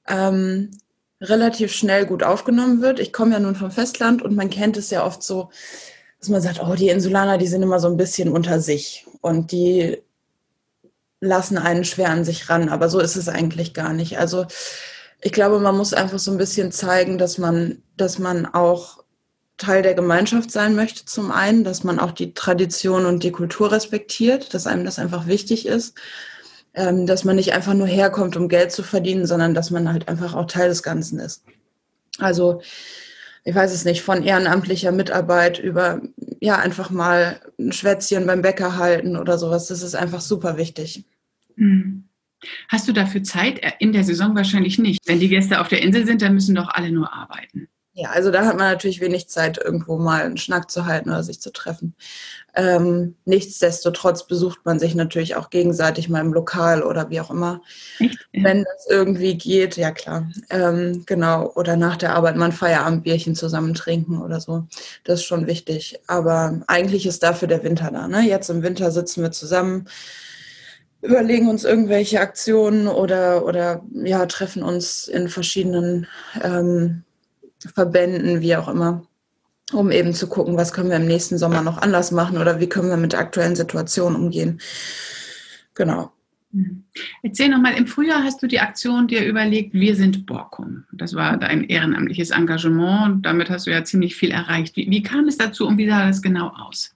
ähm, 0.06 0.70
relativ 1.20 1.72
schnell 1.72 2.06
gut 2.06 2.22
aufgenommen 2.22 2.82
wird. 2.82 3.00
Ich 3.00 3.12
komme 3.12 3.32
ja 3.32 3.40
nun 3.40 3.56
vom 3.56 3.70
Festland 3.70 4.22
und 4.22 4.36
man 4.36 4.50
kennt 4.50 4.76
es 4.76 4.90
ja 4.90 5.04
oft 5.04 5.22
so, 5.22 5.50
dass 6.20 6.28
man 6.28 6.42
sagt, 6.42 6.60
oh, 6.62 6.74
die 6.74 6.88
Insulaner, 6.88 7.38
die 7.38 7.46
sind 7.46 7.62
immer 7.62 7.80
so 7.80 7.88
ein 7.88 7.96
bisschen 7.96 8.30
unter 8.30 8.60
sich 8.60 9.06
und 9.20 9.52
die 9.52 9.98
lassen 11.20 11.58
einen 11.58 11.84
schwer 11.84 12.10
an 12.10 12.24
sich 12.24 12.48
ran. 12.48 12.68
Aber 12.68 12.88
so 12.88 13.00
ist 13.00 13.16
es 13.16 13.28
eigentlich 13.28 13.74
gar 13.74 13.92
nicht. 13.92 14.18
Also 14.18 14.46
ich 15.22 15.32
glaube, 15.32 15.58
man 15.58 15.76
muss 15.76 15.94
einfach 15.94 16.18
so 16.18 16.30
ein 16.30 16.38
bisschen 16.38 16.72
zeigen, 16.72 17.18
dass 17.18 17.38
man, 17.38 17.82
dass 17.96 18.18
man 18.18 18.46
auch 18.46 19.02
Teil 19.56 19.82
der 19.82 19.94
Gemeinschaft 19.94 20.50
sein 20.50 20.76
möchte, 20.76 21.06
zum 21.06 21.30
einen, 21.32 21.64
dass 21.64 21.82
man 21.82 21.98
auch 21.98 22.12
die 22.12 22.34
Tradition 22.34 23.06
und 23.06 23.24
die 23.24 23.32
Kultur 23.32 23.72
respektiert, 23.72 24.52
dass 24.52 24.66
einem 24.66 24.84
das 24.84 24.98
einfach 24.98 25.26
wichtig 25.26 25.66
ist 25.66 25.94
ähm, 26.76 27.06
dass 27.06 27.24
man 27.24 27.36
nicht 27.36 27.52
einfach 27.54 27.74
nur 27.74 27.86
herkommt, 27.86 28.36
um 28.36 28.48
Geld 28.48 28.70
zu 28.70 28.82
verdienen, 28.82 29.26
sondern 29.26 29.54
dass 29.54 29.70
man 29.70 29.92
halt 29.92 30.08
einfach 30.08 30.34
auch 30.34 30.46
Teil 30.46 30.68
des 30.68 30.82
Ganzen 30.82 31.18
ist. 31.18 31.42
Also 32.18 32.60
ich 33.44 33.54
weiß 33.54 33.72
es 33.72 33.84
nicht, 33.84 34.02
von 34.02 34.22
ehrenamtlicher 34.22 34.92
Mitarbeit 34.92 35.58
über 35.58 36.00
ja 36.40 36.58
einfach 36.58 36.90
mal 36.90 37.40
ein 37.58 37.72
Schwätzchen 37.72 38.26
beim 38.26 38.42
Bäcker 38.42 38.76
halten 38.76 39.16
oder 39.16 39.38
sowas. 39.38 39.68
Das 39.68 39.82
ist 39.82 39.94
einfach 39.94 40.20
super 40.20 40.56
wichtig. 40.56 41.04
Hm. 41.56 42.04
Hast 42.68 42.86
du 42.86 42.92
dafür 42.92 43.22
Zeit? 43.22 43.60
In 43.78 43.92
der 43.92 44.04
Saison 44.04 44.34
wahrscheinlich 44.34 44.78
nicht. 44.78 45.00
Wenn 45.06 45.20
die 45.20 45.28
Gäste 45.28 45.60
auf 45.60 45.68
der 45.68 45.82
Insel 45.82 46.04
sind, 46.04 46.22
dann 46.22 46.34
müssen 46.34 46.54
doch 46.54 46.68
alle 46.68 46.92
nur 46.92 47.12
arbeiten. 47.12 47.68
Ja, 47.98 48.10
also 48.10 48.30
da 48.30 48.44
hat 48.44 48.58
man 48.58 48.70
natürlich 48.70 49.00
wenig 49.00 49.28
Zeit, 49.28 49.56
irgendwo 49.56 49.96
mal 49.96 50.22
einen 50.22 50.36
Schnack 50.36 50.70
zu 50.70 50.84
halten 50.84 51.08
oder 51.08 51.22
sich 51.22 51.40
zu 51.40 51.50
treffen. 51.50 51.94
Ähm, 52.56 53.16
nichtsdestotrotz 53.26 54.26
besucht 54.26 54.60
man 54.64 54.78
sich 54.78 54.94
natürlich 54.94 55.36
auch 55.36 55.50
gegenseitig 55.50 56.08
mal 56.08 56.20
im 56.20 56.32
Lokal 56.32 56.82
oder 56.82 57.10
wie 57.10 57.20
auch 57.20 57.30
immer. 57.30 57.60
Echt? 57.98 58.18
Wenn 58.32 58.64
das 58.64 58.86
irgendwie 58.88 59.36
geht, 59.36 59.76
ja 59.76 59.90
klar. 59.90 60.30
Ähm, 60.48 61.04
genau. 61.04 61.52
Oder 61.54 61.76
nach 61.76 61.96
der 61.96 62.14
Arbeit 62.14 62.36
mal 62.36 62.46
ein 62.46 62.52
Feierabendbierchen 62.52 63.34
zusammen 63.34 63.74
trinken 63.74 64.22
oder 64.22 64.40
so. 64.40 64.66
Das 65.04 65.20
ist 65.20 65.26
schon 65.26 65.46
wichtig. 65.46 66.00
Aber 66.06 66.60
eigentlich 66.66 67.06
ist 67.06 67.22
dafür 67.22 67.46
der 67.46 67.62
Winter 67.62 67.90
da. 67.90 68.08
Ne? 68.08 68.22
Jetzt 68.22 68.48
im 68.48 68.62
Winter 68.62 68.90
sitzen 68.90 69.22
wir 69.22 69.32
zusammen 69.32 69.86
überlegen 71.02 71.48
uns 71.48 71.64
irgendwelche 71.64 72.20
Aktionen 72.20 72.88
oder, 72.88 73.44
oder 73.44 73.82
ja, 73.92 74.24
treffen 74.26 74.62
uns 74.62 75.08
in 75.08 75.28
verschiedenen 75.28 76.06
ähm, 76.42 77.04
Verbänden, 77.74 78.40
wie 78.40 78.56
auch 78.56 78.68
immer, 78.68 79.06
um 79.72 79.90
eben 79.90 80.14
zu 80.14 80.28
gucken, 80.28 80.56
was 80.56 80.72
können 80.72 80.90
wir 80.90 80.96
im 80.96 81.06
nächsten 81.06 81.38
Sommer 81.38 81.62
noch 81.62 81.78
anders 81.78 82.12
machen 82.12 82.38
oder 82.38 82.60
wie 82.60 82.68
können 82.68 82.88
wir 82.88 82.96
mit 82.96 83.12
der 83.12 83.20
aktuellen 83.20 83.56
Situation 83.56 84.14
umgehen. 84.14 84.60
Genau. 85.74 86.12
Erzähl 87.22 87.48
nochmal, 87.48 87.74
im 87.74 87.86
Frühjahr 87.86 88.22
hast 88.22 88.42
du 88.42 88.46
die 88.46 88.60
Aktion 88.60 89.08
dir 89.08 89.26
überlegt, 89.26 89.74
wir 89.74 89.94
sind 89.94 90.24
Borkum. 90.24 90.84
Das 90.92 91.14
war 91.14 91.36
dein 91.36 91.64
ehrenamtliches 91.64 92.30
Engagement. 92.30 93.26
Damit 93.26 93.50
hast 93.50 93.66
du 93.66 93.70
ja 93.70 93.84
ziemlich 93.84 94.16
viel 94.16 94.30
erreicht. 94.30 94.76
Wie, 94.76 94.88
wie 94.88 95.02
kam 95.02 95.28
es 95.28 95.36
dazu 95.36 95.66
und 95.66 95.76
wie 95.76 95.88
sah 95.88 96.06
das 96.06 96.22
genau 96.22 96.48
aus? 96.48 96.94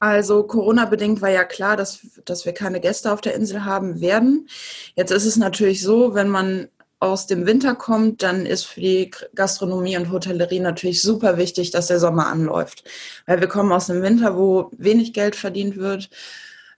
Also 0.00 0.44
Corona-bedingt 0.44 1.20
war 1.20 1.30
ja 1.30 1.44
klar, 1.44 1.76
dass, 1.76 2.00
dass 2.24 2.44
wir 2.44 2.52
keine 2.52 2.80
Gäste 2.80 3.12
auf 3.12 3.20
der 3.20 3.34
Insel 3.34 3.64
haben 3.64 4.00
werden. 4.00 4.48
Jetzt 4.96 5.10
ist 5.10 5.26
es 5.26 5.36
natürlich 5.36 5.82
so, 5.82 6.14
wenn 6.14 6.28
man 6.28 6.68
aus 7.00 7.26
dem 7.26 7.46
Winter 7.46 7.74
kommt, 7.74 8.22
dann 8.22 8.44
ist 8.44 8.64
für 8.64 8.80
die 8.80 9.10
Gastronomie 9.34 9.96
und 9.96 10.10
Hotellerie 10.10 10.60
natürlich 10.60 11.00
super 11.00 11.36
wichtig, 11.36 11.70
dass 11.70 11.86
der 11.86 12.00
Sommer 12.00 12.26
anläuft. 12.26 12.84
Weil 13.26 13.40
wir 13.40 13.48
kommen 13.48 13.72
aus 13.72 13.88
einem 13.88 14.02
Winter, 14.02 14.36
wo 14.36 14.70
wenig 14.76 15.12
Geld 15.12 15.36
verdient 15.36 15.76
wird, 15.76 16.10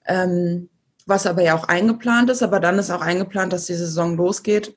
ähm, 0.07 0.69
was 1.07 1.27
aber 1.27 1.43
ja 1.43 1.57
auch 1.57 1.69
eingeplant 1.69 2.29
ist. 2.31 2.43
Aber 2.43 2.61
dann 2.61 2.79
ist 2.79 2.91
auch 2.91 3.01
eingeplant, 3.01 3.53
dass 3.53 3.67
die 3.67 3.75
Saison 3.75 4.17
losgeht 4.17 4.77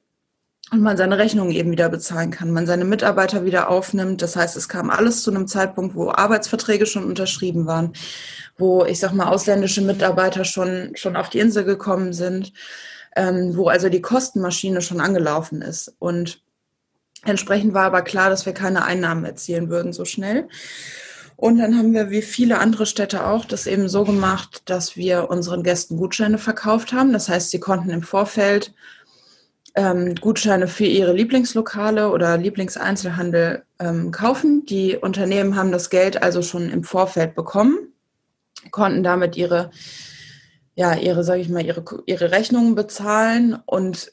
und 0.71 0.81
man 0.81 0.95
seine 0.95 1.17
Rechnungen 1.17 1.51
eben 1.51 1.71
wieder 1.71 1.89
bezahlen 1.89 2.31
kann, 2.31 2.51
man 2.51 2.65
seine 2.65 2.85
Mitarbeiter 2.85 3.43
wieder 3.43 3.69
aufnimmt. 3.69 4.21
Das 4.21 4.37
heißt, 4.37 4.55
es 4.55 4.69
kam 4.69 4.89
alles 4.89 5.23
zu 5.23 5.31
einem 5.31 5.47
Zeitpunkt, 5.47 5.93
wo 5.93 6.09
Arbeitsverträge 6.09 6.85
schon 6.85 7.03
unterschrieben 7.03 7.67
waren, 7.67 7.91
wo 8.57 8.85
ich 8.85 8.99
sag 8.99 9.11
mal 9.11 9.27
ausländische 9.27 9.81
Mitarbeiter 9.81 10.45
schon, 10.45 10.91
schon 10.95 11.17
auf 11.17 11.29
die 11.29 11.39
Insel 11.39 11.65
gekommen 11.65 12.13
sind 12.13 12.53
ähm, 13.15 13.55
wo 13.55 13.67
also 13.67 13.89
die 13.89 14.01
Kostenmaschine 14.01 14.81
schon 14.81 14.99
angelaufen 14.99 15.61
ist. 15.61 15.95
Und 15.99 16.41
entsprechend 17.23 17.73
war 17.73 17.85
aber 17.85 18.01
klar, 18.01 18.29
dass 18.29 18.45
wir 18.45 18.53
keine 18.53 18.85
Einnahmen 18.85 19.25
erzielen 19.25 19.69
würden 19.69 19.93
so 19.93 20.05
schnell. 20.05 20.47
Und 21.35 21.57
dann 21.57 21.77
haben 21.77 21.93
wir, 21.93 22.09
wie 22.09 22.21
viele 22.21 22.59
andere 22.59 22.85
Städte 22.85 23.25
auch, 23.25 23.45
das 23.45 23.67
eben 23.67 23.89
so 23.89 24.03
gemacht, 24.03 24.61
dass 24.65 24.95
wir 24.95 25.29
unseren 25.29 25.63
Gästen 25.63 25.97
Gutscheine 25.97 26.37
verkauft 26.37 26.93
haben. 26.93 27.11
Das 27.11 27.27
heißt, 27.27 27.51
sie 27.51 27.59
konnten 27.59 27.89
im 27.89 28.03
Vorfeld 28.03 28.73
ähm, 29.75 30.15
Gutscheine 30.15 30.67
für 30.67 30.85
ihre 30.85 31.13
Lieblingslokale 31.13 32.11
oder 32.11 32.37
Lieblingseinzelhandel 32.37 33.63
ähm, 33.79 34.11
kaufen. 34.11 34.65
Die 34.67 34.95
Unternehmen 34.95 35.55
haben 35.55 35.71
das 35.71 35.89
Geld 35.89 36.21
also 36.21 36.41
schon 36.41 36.69
im 36.69 36.83
Vorfeld 36.83 37.35
bekommen, 37.35 37.77
konnten 38.71 39.03
damit 39.03 39.35
ihre 39.35 39.71
ja, 40.75 40.95
ihre, 40.95 41.23
sage 41.23 41.41
ich 41.41 41.49
mal, 41.49 41.65
ihre, 41.65 41.83
ihre 42.05 42.31
Rechnungen 42.31 42.75
bezahlen 42.75 43.57
und 43.65 44.11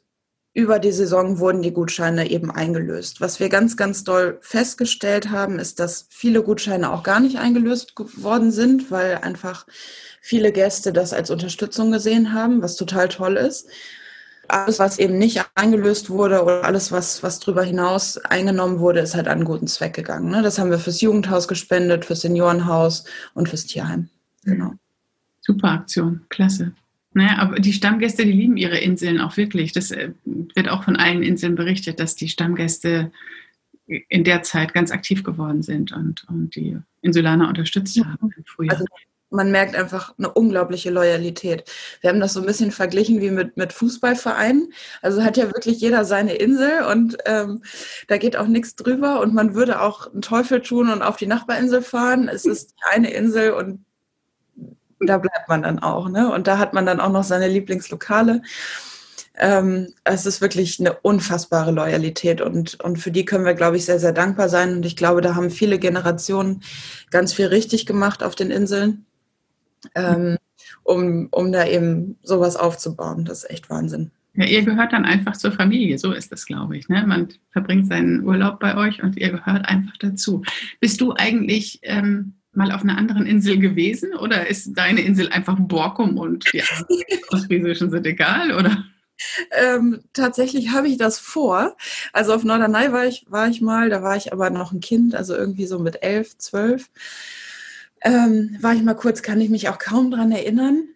über 0.52 0.80
die 0.80 0.92
Saison 0.92 1.38
wurden 1.38 1.62
die 1.62 1.72
Gutscheine 1.72 2.28
eben 2.28 2.50
eingelöst. 2.50 3.20
Was 3.20 3.38
wir 3.38 3.48
ganz, 3.48 3.76
ganz 3.76 4.02
doll 4.02 4.38
festgestellt 4.40 5.30
haben, 5.30 5.60
ist, 5.60 5.78
dass 5.78 6.06
viele 6.10 6.42
Gutscheine 6.42 6.92
auch 6.92 7.04
gar 7.04 7.20
nicht 7.20 7.38
eingelöst 7.38 7.94
worden 8.16 8.50
sind, 8.50 8.90
weil 8.90 9.18
einfach 9.18 9.66
viele 10.20 10.50
Gäste 10.50 10.92
das 10.92 11.12
als 11.12 11.30
Unterstützung 11.30 11.92
gesehen 11.92 12.32
haben, 12.32 12.62
was 12.62 12.76
total 12.76 13.08
toll 13.08 13.36
ist. 13.36 13.68
alles, 14.48 14.80
was 14.80 14.98
eben 14.98 15.18
nicht 15.18 15.44
eingelöst 15.54 16.10
wurde 16.10 16.42
oder 16.42 16.64
alles, 16.64 16.90
was, 16.90 17.22
was 17.22 17.38
drüber 17.38 17.62
hinaus 17.62 18.18
eingenommen 18.18 18.80
wurde, 18.80 19.00
ist 19.00 19.14
halt 19.14 19.28
an 19.28 19.44
guten 19.44 19.68
Zweck 19.68 19.94
gegangen. 19.94 20.30
Ne? 20.30 20.42
Das 20.42 20.58
haben 20.58 20.70
wir 20.70 20.80
fürs 20.80 21.00
Jugendhaus 21.00 21.46
gespendet, 21.48 22.04
fürs 22.04 22.22
Seniorenhaus 22.22 23.04
und 23.34 23.48
fürs 23.48 23.66
Tierheim. 23.66 24.08
Genau. 24.44 24.72
Super 25.40 25.70
Aktion, 25.70 26.22
klasse. 26.28 26.72
Naja, 27.12 27.38
aber 27.38 27.58
die 27.58 27.72
Stammgäste, 27.72 28.24
die 28.24 28.32
lieben 28.32 28.56
ihre 28.56 28.78
Inseln 28.78 29.20
auch 29.20 29.36
wirklich. 29.36 29.72
Das 29.72 29.90
äh, 29.90 30.12
wird 30.24 30.68
auch 30.68 30.84
von 30.84 30.96
allen 30.96 31.22
Inseln 31.22 31.56
berichtet, 31.56 31.98
dass 31.98 32.14
die 32.14 32.28
Stammgäste 32.28 33.10
in 33.86 34.22
der 34.22 34.42
Zeit 34.42 34.72
ganz 34.72 34.92
aktiv 34.92 35.24
geworden 35.24 35.62
sind 35.62 35.90
und, 35.90 36.24
und 36.28 36.54
die 36.54 36.76
Insulaner 37.00 37.48
unterstützt 37.48 37.98
haben 38.04 38.30
im 38.36 38.44
Frühjahr. 38.44 38.74
Also 38.74 38.84
man 39.30 39.50
merkt 39.50 39.76
einfach 39.76 40.14
eine 40.18 40.30
unglaubliche 40.30 40.90
Loyalität. 40.90 41.64
Wir 42.00 42.10
haben 42.10 42.20
das 42.20 42.32
so 42.32 42.40
ein 42.40 42.46
bisschen 42.46 42.72
verglichen 42.72 43.20
wie 43.20 43.30
mit, 43.30 43.56
mit 43.56 43.72
Fußballvereinen. 43.72 44.72
Also 45.02 45.22
hat 45.22 45.36
ja 45.36 45.46
wirklich 45.46 45.80
jeder 45.80 46.04
seine 46.04 46.34
Insel 46.34 46.82
und 46.90 47.16
ähm, 47.26 47.62
da 48.08 48.18
geht 48.18 48.36
auch 48.36 48.48
nichts 48.48 48.74
drüber 48.74 49.20
und 49.20 49.34
man 49.34 49.54
würde 49.54 49.80
auch 49.80 50.12
einen 50.12 50.22
Teufel 50.22 50.62
tun 50.62 50.90
und 50.90 51.02
auf 51.02 51.16
die 51.16 51.26
Nachbarinsel 51.26 51.82
fahren. 51.82 52.28
Es 52.28 52.44
ist 52.44 52.74
eine 52.90 53.10
Insel 53.10 53.52
und 53.52 53.84
da 55.00 55.18
bleibt 55.18 55.48
man 55.48 55.62
dann 55.62 55.78
auch. 55.78 56.08
Ne? 56.08 56.32
Und 56.32 56.46
da 56.46 56.58
hat 56.58 56.72
man 56.72 56.86
dann 56.86 57.00
auch 57.00 57.10
noch 57.10 57.24
seine 57.24 57.48
Lieblingslokale. 57.48 58.42
Ähm, 59.36 59.94
es 60.04 60.26
ist 60.26 60.40
wirklich 60.40 60.80
eine 60.80 60.94
unfassbare 60.94 61.70
Loyalität 61.70 62.40
und, 62.40 62.78
und 62.80 62.98
für 62.98 63.10
die 63.10 63.24
können 63.24 63.44
wir, 63.44 63.54
glaube 63.54 63.76
ich, 63.76 63.86
sehr, 63.86 63.98
sehr 63.98 64.12
dankbar 64.12 64.48
sein. 64.48 64.76
Und 64.76 64.86
ich 64.86 64.96
glaube, 64.96 65.22
da 65.22 65.34
haben 65.34 65.50
viele 65.50 65.78
Generationen 65.78 66.62
ganz 67.10 67.32
viel 67.32 67.46
richtig 67.46 67.86
gemacht 67.86 68.22
auf 68.22 68.34
den 68.34 68.50
Inseln, 68.50 69.06
ähm, 69.94 70.36
um, 70.82 71.28
um 71.30 71.52
da 71.52 71.66
eben 71.66 72.18
sowas 72.22 72.56
aufzubauen. 72.56 73.24
Das 73.24 73.44
ist 73.44 73.50
echt 73.50 73.70
Wahnsinn. 73.70 74.10
Ja, 74.34 74.44
ihr 74.44 74.62
gehört 74.62 74.92
dann 74.92 75.04
einfach 75.04 75.36
zur 75.36 75.52
Familie, 75.52 75.98
so 75.98 76.12
ist 76.12 76.30
das, 76.30 76.46
glaube 76.46 76.76
ich. 76.76 76.88
Ne? 76.88 77.04
Man 77.06 77.28
verbringt 77.50 77.88
seinen 77.88 78.24
Urlaub 78.24 78.60
bei 78.60 78.76
euch 78.76 79.02
und 79.02 79.16
ihr 79.16 79.30
gehört 79.30 79.66
einfach 79.66 79.96
dazu. 79.98 80.42
Bist 80.80 81.00
du 81.00 81.14
eigentlich 81.16 81.80
ähm, 81.82 82.34
mal 82.52 82.72
auf 82.72 82.82
einer 82.82 82.98
anderen 82.98 83.26
Insel 83.26 83.58
gewesen 83.58 84.14
oder 84.14 84.48
ist 84.48 84.72
deine 84.74 85.02
Insel 85.02 85.28
einfach 85.28 85.56
Borkum 85.58 86.18
und 86.18 86.52
die 86.52 86.62
Ostfriesischen 87.30 87.90
sind 87.90 88.06
egal, 88.06 88.52
oder? 88.52 88.84
Ähm, 89.52 90.00
tatsächlich 90.12 90.70
habe 90.70 90.88
ich 90.88 90.96
das 90.96 91.18
vor. 91.18 91.76
Also 92.12 92.34
auf 92.34 92.44
Norderney 92.44 92.92
war 92.92 93.06
ich, 93.06 93.26
war 93.28 93.48
ich 93.48 93.60
mal, 93.60 93.90
da 93.90 94.02
war 94.02 94.16
ich 94.16 94.32
aber 94.32 94.50
noch 94.50 94.72
ein 94.72 94.80
Kind, 94.80 95.14
also 95.14 95.34
irgendwie 95.34 95.66
so 95.66 95.78
mit 95.78 96.02
elf, 96.02 96.38
zwölf. 96.38 96.90
Ähm, 98.02 98.56
war 98.60 98.74
ich 98.74 98.82
mal 98.82 98.94
kurz, 98.94 99.22
kann 99.22 99.40
ich 99.40 99.50
mich 99.50 99.68
auch 99.68 99.78
kaum 99.78 100.10
dran 100.10 100.32
erinnern. 100.32 100.88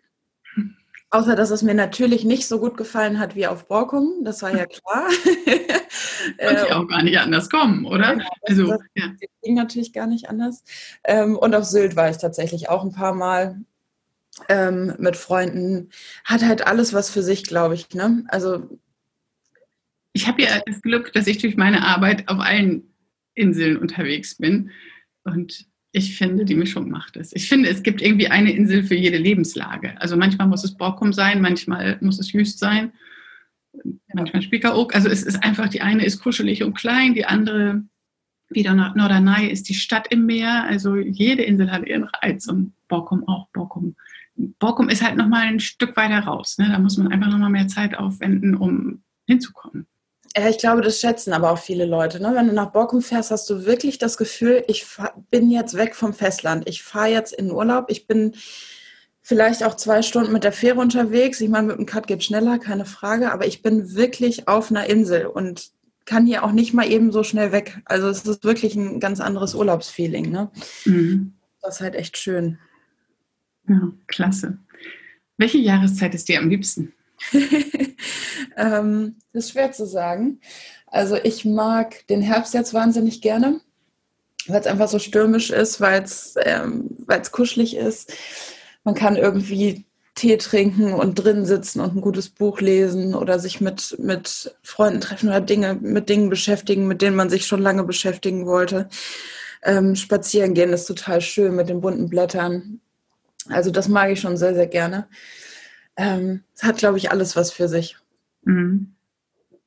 Außer, 1.15 1.37
dass 1.37 1.51
es 1.51 1.63
mir 1.63 1.75
natürlich 1.75 2.25
nicht 2.25 2.49
so 2.49 2.59
gut 2.59 2.77
gefallen 2.77 3.21
hat 3.21 3.37
wie 3.37 3.47
auf 3.47 3.69
Borkum, 3.69 4.25
das 4.25 4.43
war 4.43 4.53
ja 4.53 4.67
klar. 4.67 5.09
Konnte 6.39 6.67
ja 6.69 6.77
auch 6.77 6.89
gar 6.89 7.05
nicht 7.05 7.17
anders 7.19 7.49
kommen, 7.49 7.87
oder? 7.87 8.17
Genau, 8.17 8.29
also, 8.43 8.67
das 8.67 8.81
ja. 8.97 9.13
ging 9.41 9.55
natürlich 9.55 9.93
gar 9.93 10.09
nicht 10.09 10.29
anders. 10.29 10.65
Ähm, 11.05 11.39
und 11.39 11.55
auf 11.55 11.67
Sylt 11.67 11.95
war 11.95 12.11
ich 12.11 12.17
tatsächlich 12.17 12.69
auch 12.69 12.83
ein 12.83 12.91
paar 12.91 13.15
Mal 13.15 13.61
ähm, 14.49 14.95
mit 14.99 15.17
Freunden. 15.17 15.91
Hat 16.25 16.43
halt 16.43 16.67
alles 16.67 16.93
was 16.93 17.11
für 17.11 17.23
sich, 17.23 17.45
glaube 17.45 17.75
ich. 17.75 17.89
Ne? 17.91 18.25
Also 18.27 18.81
ich 20.15 20.27
habe 20.27 20.43
ja 20.43 20.61
das 20.67 20.83
Glück, 20.83 21.13
dass 21.13 21.29
ich 21.29 21.39
durch 21.39 21.57
meine 21.57 21.85
Arbeit 21.85 22.29
auf 22.29 22.41
allen 22.41 22.93
Inseln 23.35 23.77
unterwegs 23.77 24.35
bin. 24.35 24.73
Und 25.23 25.69
ich 25.95 26.19
finde, 26.19 26.45
die 26.45 26.57
Mischung 26.57 26.91
macht 26.91 27.17
es. 27.17 27.33
Ich 27.35 27.49
finde, 27.49 27.69
es 27.69 27.85
gibt 27.85 28.03
irgendwie 28.03 28.29
eine 28.29 28.53
Insel 28.53 28.83
für 28.83 28.97
jede 28.97 29.17
Lebenslage. 29.17 30.01
Also 30.01 30.17
manchmal 30.17 30.49
muss 30.49 30.65
es 30.65 30.77
Borkum 30.77 31.13
sein, 31.13 31.41
manchmal 31.41 31.99
muss 32.01 32.19
es 32.19 32.33
Jüst 32.33 32.59
sein, 32.59 32.93
manchmal 34.13 34.43
Spiekeroog. 34.43 34.93
Also 34.95 35.09
es 35.09 35.23
ist 35.23 35.45
einfach, 35.45 35.69
die 35.69 35.83
eine 35.83 36.05
ist 36.05 36.21
kuschelig 36.21 36.65
und 36.65 36.75
klein, 36.75 37.15
die 37.15 37.27
andere, 37.27 37.85
wieder 38.51 38.75
Norderney, 38.75 39.47
ist 39.47 39.69
die 39.69 39.75
Stadt 39.75 40.09
im 40.09 40.27
Meer. 40.27 40.65
Also 40.65 40.97
jede 40.97 41.45
Insel 41.45 41.71
hat 41.71 41.87
ihren 41.87 42.05
Reiz 42.05 42.49
und 42.49 42.73
Borkum 42.89 43.27
auch. 43.29 43.49
Borkum 43.53 43.95
Borkum 44.37 44.89
ist 44.89 45.05
halt 45.05 45.17
nochmal 45.17 45.43
ein 45.43 45.61
Stück 45.61 45.97
weiter 45.97 46.19
raus. 46.21 46.59
Ne? 46.59 46.69
Da 46.69 46.81
muss 46.81 46.97
man 46.97 47.13
einfach 47.13 47.29
nochmal 47.29 47.51
mehr 47.51 47.69
Zeit 47.69 47.97
aufwenden, 47.97 48.57
um 48.57 49.05
hinzukommen. 49.27 49.87
Ja, 50.37 50.49
ich 50.49 50.59
glaube, 50.59 50.83
das 50.83 51.01
schätzen 51.01 51.33
aber 51.33 51.53
auch 51.53 51.59
viele 51.59 51.85
Leute. 51.85 52.21
Ne? 52.21 52.33
Wenn 52.35 52.49
du 52.49 52.53
nach 52.53 52.73
Borkum 52.73 53.03
fährst, 53.03 53.31
hast 53.31 53.49
du 53.49 53.65
wirklich 53.67 53.99
das 53.99 54.17
Gefühl, 54.17 54.65
ich 54.67 54.85
bin 55.31 55.51
jetzt 55.51 55.77
weg 55.77 55.95
vom 55.95 56.13
Festland. 56.13 56.69
Ich 56.69 56.83
fahre 56.83 57.09
jetzt 57.09 57.33
in 57.33 57.47
den 57.47 57.55
Urlaub. 57.55 57.87
Ich 57.89 58.09
bin 58.09 58.35
vielleicht 59.23 59.63
auch 59.63 59.75
zwei 59.77 60.03
Stunden 60.03 60.33
mit 60.33 60.43
der 60.43 60.53
Fähre 60.53 60.81
unterwegs. 60.81 61.41
Ich 61.41 61.49
meine, 61.49 61.69
mit 61.69 61.79
dem 61.79 61.87
Cut 61.87 62.09
geht 62.09 62.25
schneller, 62.25 62.59
keine 62.59 62.85
Frage. 62.85 63.31
Aber 63.31 63.47
ich 63.47 63.63
bin 63.63 63.95
wirklich 63.95 64.49
auf 64.49 64.71
einer 64.71 64.87
Insel 64.87 65.27
und 65.27 65.71
kann 66.05 66.27
hier 66.27 66.43
auch 66.45 66.53
nicht 66.53 66.75
mal 66.75 66.91
eben 66.91 67.13
so 67.13 67.23
schnell 67.23 67.53
weg. 67.53 67.81
Also 67.85 68.09
es 68.09 68.25
ist 68.25 68.45
wirklich 68.45 68.75
ein 68.75 68.99
ganz 68.99 69.21
anderes 69.21 69.55
Urlaubsfeeling. 69.55 70.31
Ne? 70.31 70.51
Mhm. 70.85 71.35
Das 71.63 71.77
ist 71.77 71.81
halt 71.81 71.95
echt 71.95 72.19
schön. 72.19 72.59
Ja, 73.69 73.93
klasse. 74.09 74.59
Welche 75.39 75.59
Jahreszeit 75.59 76.15
ist 76.15 76.29
dir 76.29 76.41
am 76.41 76.49
liebsten? 76.49 76.93
ähm, 78.57 79.17
das 79.33 79.45
ist 79.47 79.51
schwer 79.53 79.73
zu 79.73 79.87
sagen. 79.87 80.41
Also 80.87 81.17
ich 81.17 81.45
mag 81.45 82.07
den 82.09 82.23
Herbst 82.23 82.55
jetzt 82.55 82.75
wahnsinnig 82.75 83.21
gerne, 83.21 83.61
weil 84.47 84.61
es 84.61 84.67
einfach 84.67 84.89
so 84.89 84.99
stürmisch 84.99 85.51
ist, 85.51 85.81
weil 85.81 86.03
es 86.03 86.35
ähm, 86.45 86.97
kuschelig 87.33 87.77
ist. 87.77 88.13
Man 88.85 88.95
kann 88.95 89.17
irgendwie 89.17 89.85
Tee 90.15 90.37
trinken 90.37 90.95
und 90.95 91.17
drin 91.17 91.45
sitzen 91.45 91.81
und 91.81 91.97
ein 91.97 92.01
gutes 92.01 92.29
Buch 92.29 92.61
lesen 92.61 93.15
oder 93.15 93.41
sich 93.41 93.61
mit, 93.61 93.97
mit 93.99 94.55
Freunden 94.63 95.01
treffen 95.01 95.29
oder 95.29 95.41
Dinge, 95.41 95.75
mit 95.75 96.09
Dingen 96.09 96.31
beschäftigen, 96.31 96.87
mit 96.87 97.03
denen 97.03 97.17
man 97.17 97.31
sich 97.31 97.47
schon 97.47 97.61
lange 97.61 97.83
beschäftigen 97.83 98.47
wollte. 98.47 98.89
Ähm, 99.65 99.97
spazieren 99.97 100.55
gehen 100.55 100.73
ist 100.73 100.87
total 100.87 101.21
schön 101.21 101.57
mit 101.57 101.69
den 101.69 101.81
bunten 101.81 102.09
Blättern. 102.09 102.81
Also 103.49 103.71
das 103.71 103.89
mag 103.89 104.11
ich 104.11 104.21
schon 104.21 104.37
sehr, 104.37 104.55
sehr 104.55 104.69
gerne. 104.69 105.09
Ähm, 105.97 106.43
es 106.55 106.63
hat, 106.63 106.79
glaube 106.79 106.99
ich, 106.99 107.11
alles 107.11 107.37
was 107.37 107.53
für 107.53 107.69
sich. 107.69 107.97
Mhm. 108.43 108.95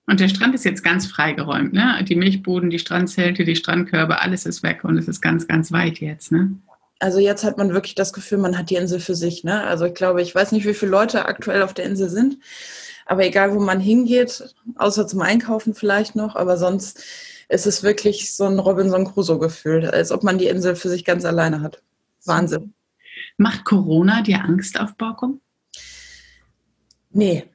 Und 0.10 0.22
der 0.22 0.30
Strand 0.30 0.56
ist 0.56 0.64
jetzt 0.64 0.84
ganz 0.84 1.06
freigeräumt, 1.06 1.74
ne? 1.74 2.04
Die 2.08 2.16
Milchbuden, 2.16 2.70
die 2.70 2.80
Strandzelte, 2.80 3.44
die 3.44 3.58
Strandkörbe, 3.58 4.22
alles 4.22 4.46
ist 4.46 4.64
weg 4.64 4.86
und 4.86 4.98
es 4.98 5.08
ist 5.08 5.22
ganz, 5.22 5.48
ganz 5.48 5.72
weit 5.72 6.00
jetzt, 6.00 6.32
ne? 6.32 6.58
Also 7.00 7.20
jetzt 7.20 7.44
hat 7.44 7.58
man 7.58 7.74
wirklich 7.74 7.94
das 7.94 8.14
Gefühl, 8.14 8.38
man 8.38 8.58
hat 8.58 8.70
die 8.70 8.76
Insel 8.76 9.00
für 9.00 9.16
sich, 9.16 9.44
ne? 9.44 9.64
Also 9.64 9.86
ich 9.86 9.94
glaube, 9.94 10.22
ich 10.22 10.34
weiß 10.34 10.54
nicht, 10.54 10.66
wie 10.66 10.74
viele 10.74 10.92
Leute 10.92 11.26
aktuell 11.26 11.62
auf 11.62 11.74
der 11.74 11.86
Insel 11.86 12.10
sind, 12.10 12.38
aber 13.06 13.26
egal, 13.26 13.54
wo 13.54 13.60
man 13.60 13.82
hingeht, 13.82 14.56
außer 14.78 15.08
zum 15.08 15.22
Einkaufen 15.22 15.74
vielleicht 15.74 16.16
noch, 16.16 16.38
aber 16.38 16.58
sonst 16.58 17.04
ist 17.50 17.68
es 17.68 17.84
wirklich 17.84 18.34
so 18.34 18.46
ein 18.46 18.60
Robinson 18.60 19.06
Crusoe-Gefühl, 19.06 19.90
als 19.90 20.12
ob 20.12 20.24
man 20.24 20.38
die 20.38 20.48
Insel 20.48 20.76
für 20.76 20.90
sich 20.90 21.04
ganz 21.04 21.26
alleine 21.26 21.62
hat. 21.62 21.82
Wahnsinn. 22.26 22.74
Macht 23.38 23.66
Corona 23.66 24.22
dir 24.22 24.44
Angst 24.44 24.80
auf 24.80 24.96
Borkum? 24.96 25.42
Nee. 27.18 27.46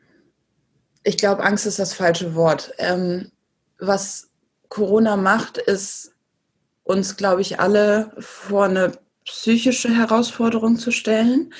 Ich 1.04 1.16
glaube, 1.16 1.44
Angst 1.44 1.66
ist 1.66 1.78
das 1.78 1.94
falsche 1.94 2.34
Wort. 2.34 2.72
Ähm, 2.78 3.30
was 3.78 4.30
Corona 4.68 5.16
macht, 5.16 5.56
ist 5.56 6.14
uns, 6.82 7.16
glaube 7.16 7.42
ich, 7.42 7.60
alle 7.60 8.10
vor 8.18 8.64
eine 8.64 8.90
psychische 9.24 9.96
Herausforderung 9.96 10.78
zu 10.78 10.90
stellen, 10.90 11.54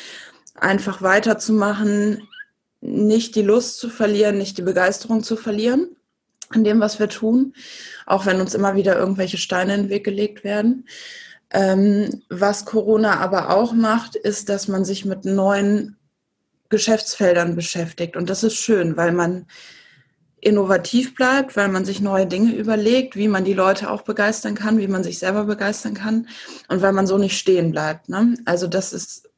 einfach 0.56 1.02
weiterzumachen, 1.02 2.26
nicht 2.80 3.36
die 3.36 3.42
Lust 3.42 3.78
zu 3.78 3.88
verlieren, 3.88 4.36
nicht 4.36 4.58
die 4.58 4.62
Begeisterung 4.62 5.22
zu 5.22 5.36
verlieren 5.36 5.94
an 6.48 6.64
dem, 6.64 6.80
was 6.80 6.98
wir 6.98 7.08
tun, 7.08 7.54
auch 8.04 8.26
wenn 8.26 8.40
uns 8.40 8.54
immer 8.54 8.74
wieder 8.74 8.98
irgendwelche 8.98 9.38
Steine 9.38 9.76
in 9.76 9.82
den 9.82 9.90
Weg 9.90 10.02
gelegt 10.02 10.42
werden. 10.42 10.88
Ähm, 11.50 12.24
was 12.28 12.64
Corona 12.64 13.20
aber 13.20 13.50
auch 13.50 13.72
macht, 13.72 14.16
ist, 14.16 14.48
dass 14.48 14.66
man 14.66 14.84
sich 14.84 15.04
mit 15.04 15.24
neuen 15.24 15.96
Geschäftsfeldern 16.72 17.54
beschäftigt. 17.54 18.16
Und 18.16 18.30
das 18.30 18.42
ist 18.42 18.56
schön, 18.56 18.96
weil 18.96 19.12
man 19.12 19.46
innovativ 20.40 21.14
bleibt, 21.14 21.54
weil 21.54 21.68
man 21.68 21.84
sich 21.84 22.00
neue 22.00 22.26
Dinge 22.26 22.54
überlegt, 22.54 23.14
wie 23.14 23.28
man 23.28 23.44
die 23.44 23.52
Leute 23.52 23.90
auch 23.90 24.02
begeistern 24.02 24.56
kann, 24.56 24.78
wie 24.78 24.88
man 24.88 25.04
sich 25.04 25.18
selber 25.20 25.44
begeistern 25.44 25.94
kann 25.94 26.26
und 26.68 26.82
weil 26.82 26.92
man 26.92 27.06
so 27.06 27.18
nicht 27.18 27.38
stehen 27.38 27.70
bleibt. 27.70 28.08
Ne? 28.08 28.34
Also 28.46 28.66
das 28.66 28.92
ist, 28.92 29.30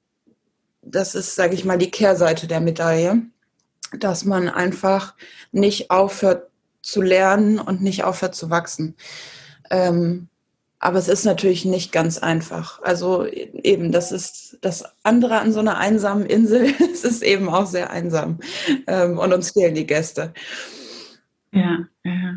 das 0.81 1.15
ist, 1.15 1.35
sage 1.35 1.55
ich 1.55 1.65
mal, 1.65 1.77
die 1.77 1.91
Kehrseite 1.91 2.47
der 2.47 2.61
Medaille, 2.61 3.23
dass 3.99 4.25
man 4.25 4.49
einfach 4.49 5.15
nicht 5.51 5.91
aufhört 5.91 6.51
zu 6.83 7.03
lernen 7.03 7.59
und 7.59 7.83
nicht 7.83 8.05
aufhört 8.05 8.37
zu 8.37 8.49
wachsen. 8.49 8.95
Ähm, 9.71 10.29
aber 10.85 10.99
es 10.99 11.09
ist 11.09 11.25
natürlich 11.25 11.65
nicht 11.65 11.93
ganz 11.93 12.19
einfach. 12.19 12.83
Also 12.83 13.25
eben, 13.27 13.91
das 13.91 14.13
ist 14.13 14.59
das 14.61 14.85
andere 15.03 15.41
an 15.41 15.51
so 15.51 15.61
einer 15.61 15.79
einsamen 15.79 16.27
Insel. 16.27 16.75
es 16.93 17.05
ist 17.05 17.23
eben 17.23 17.49
auch 17.49 17.65
sehr 17.65 17.91
einsam. 17.91 18.39
Ähm, 18.87 19.19
und 19.19 19.33
uns 19.33 19.53
fehlen 19.53 19.75
die 19.75 19.87
Gäste. 19.87 20.35
Ja, 21.53 21.87
ja. 22.05 22.35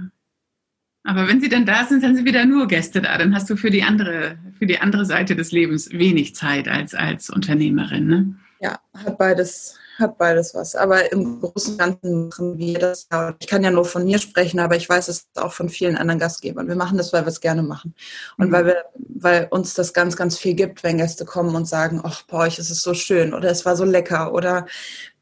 Aber 1.04 1.28
wenn 1.28 1.42
sie 1.42 1.50
dann 1.50 1.66
da 1.66 1.84
sind, 1.84 2.06
dann 2.06 2.16
sind 2.16 2.26
wieder 2.26 2.46
nur 2.46 2.70
Gäste 2.70 3.02
da. 3.02 3.18
Dann 3.18 3.36
hast 3.36 3.50
du 3.50 3.58
für 3.58 3.70
die 3.70 3.84
andere, 3.84 4.38
für 4.58 4.66
die 4.66 4.80
andere 4.80 5.04
Seite 5.06 5.36
des 5.36 5.52
Lebens 5.52 5.92
wenig 5.92 6.34
Zeit 6.34 6.70
als, 6.70 6.96
als 6.96 7.30
Unternehmerin. 7.30 8.08
Ne? 8.08 8.36
Ja, 8.62 8.80
hat 8.94 9.18
beides, 9.18 9.78
hat 10.00 10.18
beides 10.18 10.54
was. 10.54 10.76
Aber 10.76 11.12
im 11.12 11.40
Großen 11.42 11.74
und 11.74 11.80
Ganzen 11.80 12.28
machen 12.28 12.58
wir 12.58 12.80
das. 12.80 13.08
Ich 13.40 13.48
kann 13.48 13.64
ja 13.64 13.72
nur 13.72 13.86
von 13.86 14.06
mir 14.06 14.20
sprechen, 14.20 14.60
aber 14.60 14.76
ich 14.76 14.88
weiß 14.88 15.08
es 15.08 15.28
auch 15.36 15.54
von 15.54 15.70
vielen 15.70 15.98
anderen 15.98 16.20
Gastgebern. 16.20 16.68
Wir 16.68 16.76
machen 16.76 16.98
das, 16.98 17.14
weil 17.14 17.24
wir 17.24 17.30
es 17.30 17.42
gerne 17.42 17.64
machen. 17.64 17.94
Und 18.38 18.50
mhm. 18.50 18.52
weil 18.52 18.66
wir, 18.66 18.86
weil 18.96 19.48
uns 19.50 19.74
das 19.74 19.94
ganz, 19.94 20.16
ganz 20.16 20.38
viel 20.38 20.54
gibt, 20.54 20.84
wenn 20.84 20.98
Gäste 20.98 21.26
kommen 21.26 21.56
und 21.56 21.68
sagen, 21.68 22.02
ach, 22.04 22.24
bei 22.24 22.48
euch 22.48 22.60
ist 22.60 22.70
es 22.70 22.82
so 22.82 22.94
schön 22.94 23.34
oder 23.34 23.50
es 23.50 23.66
war 23.66 23.76
so 23.76 23.86
lecker 23.86 24.34
oder 24.34 24.66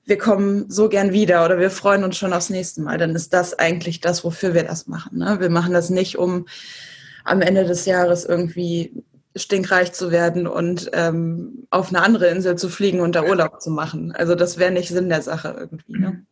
wir 0.05 0.17
kommen 0.17 0.69
so 0.69 0.87
gern 0.87 1.13
wieder 1.13 1.45
oder 1.45 1.57
wir 1.57 1.71
freuen 1.71 2.03
uns 2.03 2.17
schon 2.17 2.33
aufs 2.33 2.49
nächste 2.49 2.81
Mal, 2.81 2.97
dann 2.97 3.15
ist 3.15 3.33
das 3.33 3.57
eigentlich 3.57 4.01
das, 4.01 4.23
wofür 4.23 4.53
wir 4.53 4.63
das 4.63 4.87
machen. 4.87 5.17
Ne? 5.17 5.39
Wir 5.39 5.49
machen 5.49 5.73
das 5.73 5.89
nicht, 5.89 6.17
um 6.17 6.45
am 7.23 7.41
Ende 7.41 7.65
des 7.65 7.85
Jahres 7.85 8.23
irgendwie 8.23 9.03
stinkreich 9.35 9.93
zu 9.93 10.11
werden 10.11 10.47
und 10.47 10.89
ähm, 10.93 11.67
auf 11.69 11.89
eine 11.89 12.01
andere 12.01 12.27
Insel 12.27 12.57
zu 12.57 12.69
fliegen 12.69 13.01
und 13.01 13.15
da 13.15 13.23
Urlaub 13.23 13.61
zu 13.61 13.69
machen. 13.69 14.11
Also 14.11 14.35
das 14.35 14.57
wäre 14.57 14.71
nicht 14.71 14.89
Sinn 14.89 15.09
der 15.09 15.21
Sache 15.21 15.55
irgendwie. 15.57 15.99
Ne? 15.99 16.25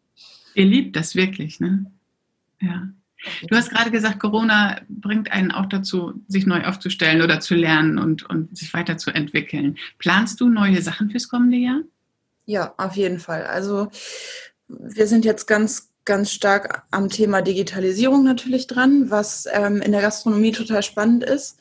Ihr 0.56 0.66
liebt 0.66 0.96
das 0.96 1.16
wirklich, 1.16 1.60
ne? 1.60 1.86
Ja. 2.62 2.88
Du 3.48 3.56
hast 3.56 3.72
gerade 3.72 3.92
gesagt, 3.92 4.20
Corona 4.20 4.82
bringt 4.90 5.32
einen 5.32 5.52
auch 5.52 5.66
dazu, 5.68 6.14
sich 6.28 6.46
neu 6.46 6.66
aufzustellen 6.66 7.22
oder 7.22 7.40
zu 7.40 7.56
lernen 7.56 7.98
und, 7.98 8.30
und 8.30 8.58
sich 8.58 8.74
weiterzuentwickeln. 8.74 9.78
Planst 9.98 10.42
du 10.42 10.50
neue 10.50 10.82
Sachen 10.82 11.10
fürs 11.10 11.30
kommende 11.30 11.58
Jahr? 11.58 11.82
Ja, 12.46 12.74
auf 12.78 12.96
jeden 12.96 13.20
Fall. 13.20 13.46
Also 13.46 13.90
wir 14.68 15.08
sind 15.08 15.24
jetzt 15.24 15.48
ganz 15.48 15.94
ganz 16.06 16.32
stark 16.32 16.84
am 16.92 17.10
Thema 17.10 17.42
Digitalisierung 17.42 18.24
natürlich 18.24 18.68
dran, 18.68 19.10
was 19.10 19.48
ähm, 19.52 19.82
in 19.82 19.92
der 19.92 20.02
Gastronomie 20.02 20.52
total 20.52 20.84
spannend 20.84 21.24
ist. 21.24 21.58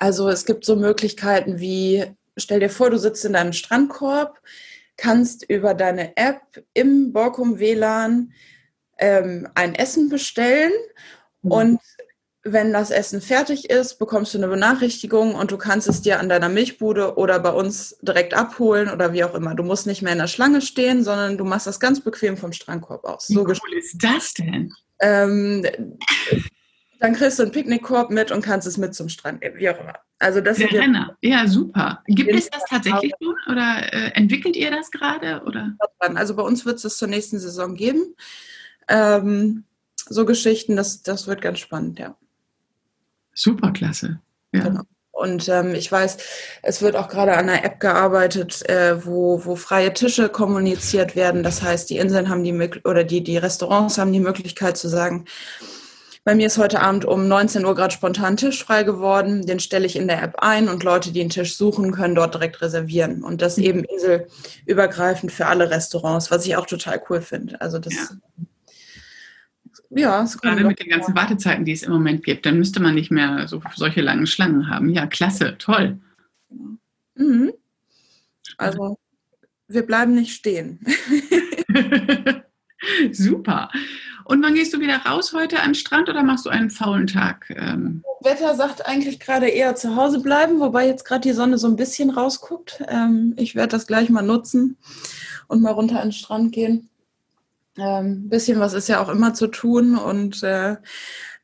Also 0.00 0.28
es 0.28 0.44
gibt 0.44 0.64
so 0.64 0.76
Möglichkeiten 0.76 1.58
wie, 1.58 2.04
stell 2.36 2.60
dir 2.60 2.70
vor, 2.70 2.90
du 2.90 2.98
sitzt 2.98 3.24
in 3.24 3.32
deinem 3.32 3.52
Strandkorb, 3.52 4.40
kannst 4.96 5.44
über 5.48 5.74
deine 5.74 6.16
App 6.16 6.40
im 6.72 7.12
Borkum 7.12 7.58
WLAN 7.58 8.32
ähm, 8.98 9.48
ein 9.54 9.74
Essen 9.74 10.08
bestellen 10.08 10.72
mhm. 11.42 11.50
und 11.50 11.80
wenn 12.44 12.72
das 12.72 12.90
Essen 12.90 13.20
fertig 13.20 13.68
ist, 13.68 13.98
bekommst 13.98 14.32
du 14.32 14.38
eine 14.38 14.48
Benachrichtigung 14.48 15.34
und 15.34 15.50
du 15.50 15.58
kannst 15.58 15.88
es 15.88 16.00
dir 16.00 16.20
an 16.20 16.28
deiner 16.28 16.48
Milchbude 16.48 17.16
oder 17.16 17.40
bei 17.40 17.50
uns 17.50 17.98
direkt 18.00 18.32
abholen 18.32 18.88
oder 18.90 19.12
wie 19.12 19.24
auch 19.24 19.34
immer. 19.34 19.54
Du 19.54 19.64
musst 19.64 19.86
nicht 19.86 20.02
mehr 20.02 20.12
in 20.12 20.18
der 20.18 20.28
Schlange 20.28 20.62
stehen, 20.62 21.02
sondern 21.02 21.36
du 21.36 21.44
machst 21.44 21.66
das 21.66 21.80
ganz 21.80 22.00
bequem 22.00 22.36
vom 22.36 22.52
Strandkorb 22.52 23.04
aus. 23.04 23.28
Wie 23.28 23.34
so 23.34 23.40
cool 23.44 23.76
ist 23.76 23.98
das 24.02 24.34
denn? 24.34 24.72
Ähm, 25.00 25.66
dann 27.00 27.14
kriegst 27.14 27.38
du 27.38 27.44
einen 27.44 27.52
Picknickkorb 27.52 28.10
mit 28.10 28.30
und 28.30 28.42
kannst 28.42 28.66
es 28.66 28.76
mit 28.76 28.94
zum 28.94 29.08
Strand 29.08 29.40
nehmen, 29.40 29.56
wie 29.58 29.70
auch 29.70 29.78
immer. 29.80 29.94
Also 30.18 30.40
das 30.40 30.58
Der 30.58 30.72
Renner. 30.72 31.16
Ja, 31.22 31.46
super. 31.46 32.02
Gibt 32.06 32.32
es 32.32 32.50
das 32.50 32.64
tatsächlich 32.68 33.12
schon 33.22 33.36
oder 33.52 33.92
äh, 33.92 34.10
entwickelt 34.14 34.56
ihr 34.56 34.70
das 34.70 34.90
gerade? 34.90 35.42
Also 35.98 36.34
bei 36.34 36.42
uns 36.42 36.66
wird 36.66 36.84
es 36.84 36.96
zur 36.96 37.08
nächsten 37.08 37.38
Saison 37.38 37.74
geben. 37.74 38.14
Ähm, 38.88 39.64
so 40.08 40.24
Geschichten, 40.24 40.74
das, 40.74 41.02
das 41.02 41.26
wird 41.26 41.40
ganz 41.40 41.58
spannend, 41.60 41.98
ja. 41.98 42.16
Superklasse. 43.34 44.20
Ja. 44.52 44.62
Genau. 44.62 44.82
Und 45.12 45.48
ähm, 45.48 45.74
ich 45.74 45.90
weiß, 45.90 46.16
es 46.62 46.80
wird 46.80 46.94
auch 46.94 47.08
gerade 47.08 47.32
an 47.32 47.48
einer 47.48 47.64
App 47.64 47.80
gearbeitet, 47.80 48.68
äh, 48.68 49.04
wo, 49.04 49.44
wo 49.44 49.56
freie 49.56 49.92
Tische 49.92 50.28
kommuniziert 50.28 51.16
werden. 51.16 51.42
Das 51.42 51.62
heißt, 51.62 51.90
die 51.90 51.98
Inseln 51.98 52.28
haben 52.28 52.44
die 52.44 52.52
oder 52.84 53.02
die, 53.02 53.24
die 53.24 53.36
Restaurants 53.36 53.98
haben 53.98 54.12
die 54.12 54.20
Möglichkeit 54.20 54.76
zu 54.76 54.88
sagen, 54.88 55.24
bei 56.28 56.34
mir 56.34 56.48
ist 56.48 56.58
heute 56.58 56.82
Abend 56.82 57.06
um 57.06 57.26
19 57.26 57.64
Uhr 57.64 57.74
gerade 57.74 57.94
spontan 57.94 58.36
Tisch 58.36 58.62
frei 58.62 58.82
geworden. 58.82 59.46
Den 59.46 59.60
stelle 59.60 59.86
ich 59.86 59.96
in 59.96 60.08
der 60.08 60.22
App 60.22 60.34
ein 60.40 60.68
und 60.68 60.84
Leute, 60.84 61.10
die 61.10 61.22
einen 61.22 61.30
Tisch 61.30 61.56
suchen, 61.56 61.90
können 61.90 62.14
dort 62.14 62.34
direkt 62.34 62.60
reservieren. 62.60 63.24
Und 63.24 63.40
das 63.40 63.56
mhm. 63.56 63.64
eben 63.64 63.84
inselübergreifend 63.84 65.32
für 65.32 65.46
alle 65.46 65.70
Restaurants, 65.70 66.30
was 66.30 66.44
ich 66.44 66.54
auch 66.56 66.66
total 66.66 67.02
cool 67.08 67.22
finde. 67.22 67.58
Also 67.62 67.78
das 67.78 67.94
ja. 67.94 68.08
Ja, 69.88 70.28
gerade 70.42 70.64
mit 70.64 70.78
den 70.78 70.90
ganzen 70.90 71.16
Wartezeiten, 71.16 71.64
die 71.64 71.72
es 71.72 71.82
im 71.82 71.92
Moment 71.92 72.22
gibt, 72.22 72.44
dann 72.44 72.58
müsste 72.58 72.82
man 72.82 72.94
nicht 72.94 73.10
mehr 73.10 73.48
so 73.48 73.62
solche 73.74 74.02
langen 74.02 74.26
Schlangen 74.26 74.68
haben. 74.68 74.90
Ja, 74.90 75.06
klasse, 75.06 75.56
toll. 75.56 75.98
Mhm. 77.14 77.54
Also 78.58 78.98
wir 79.66 79.86
bleiben 79.86 80.14
nicht 80.14 80.34
stehen. 80.34 80.84
Super. 83.12 83.70
Und 84.28 84.42
wann 84.42 84.54
gehst 84.54 84.74
du 84.74 84.80
wieder 84.80 84.98
raus 85.06 85.32
heute 85.32 85.60
an 85.60 85.70
den 85.70 85.74
Strand 85.74 86.10
oder 86.10 86.22
machst 86.22 86.44
du 86.44 86.50
einen 86.50 86.68
faulen 86.68 87.06
Tag? 87.06 87.46
Ähm? 87.48 88.04
Wetter 88.20 88.54
sagt 88.54 88.84
eigentlich 88.84 89.20
gerade 89.20 89.48
eher 89.48 89.74
zu 89.74 89.96
Hause 89.96 90.20
bleiben, 90.20 90.60
wobei 90.60 90.86
jetzt 90.86 91.06
gerade 91.06 91.22
die 91.22 91.32
Sonne 91.32 91.56
so 91.56 91.66
ein 91.66 91.76
bisschen 91.76 92.10
rausguckt. 92.10 92.84
Ähm, 92.88 93.32
ich 93.38 93.54
werde 93.54 93.70
das 93.70 93.86
gleich 93.86 94.10
mal 94.10 94.20
nutzen 94.20 94.76
und 95.46 95.62
mal 95.62 95.72
runter 95.72 96.00
an 96.00 96.08
den 96.08 96.12
Strand 96.12 96.52
gehen. 96.52 96.90
Ein 97.78 98.04
ähm, 98.04 98.28
bisschen 98.28 98.60
was 98.60 98.74
ist 98.74 98.88
ja 98.88 99.02
auch 99.02 99.08
immer 99.08 99.32
zu 99.32 99.46
tun 99.46 99.96
und 99.96 100.42
äh, 100.42 100.76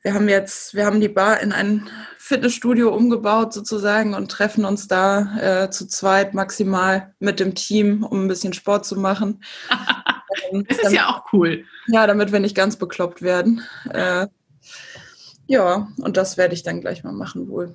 wir 0.02 0.12
haben 0.12 0.28
jetzt, 0.28 0.74
wir 0.74 0.84
haben 0.84 1.00
die 1.00 1.08
Bar 1.08 1.40
in 1.40 1.52
ein 1.52 1.88
Fitnessstudio 2.18 2.94
umgebaut 2.94 3.54
sozusagen 3.54 4.12
und 4.12 4.30
treffen 4.30 4.66
uns 4.66 4.88
da 4.88 5.38
äh, 5.64 5.70
zu 5.70 5.86
zweit 5.86 6.34
maximal 6.34 7.14
mit 7.18 7.40
dem 7.40 7.54
Team, 7.54 8.04
um 8.04 8.26
ein 8.26 8.28
bisschen 8.28 8.52
Sport 8.52 8.84
zu 8.84 8.96
machen. 9.00 9.42
Das 10.52 10.78
ist 10.78 10.84
damit, 10.84 10.98
ja 10.98 11.08
auch 11.08 11.32
cool. 11.32 11.64
Ja, 11.86 12.06
damit 12.06 12.32
wir 12.32 12.40
nicht 12.40 12.56
ganz 12.56 12.76
bekloppt 12.76 13.22
werden. 13.22 13.62
Äh, 13.90 14.26
ja, 15.46 15.88
und 15.98 16.16
das 16.16 16.36
werde 16.36 16.54
ich 16.54 16.62
dann 16.62 16.80
gleich 16.80 17.04
mal 17.04 17.12
machen 17.12 17.48
wohl. 17.48 17.74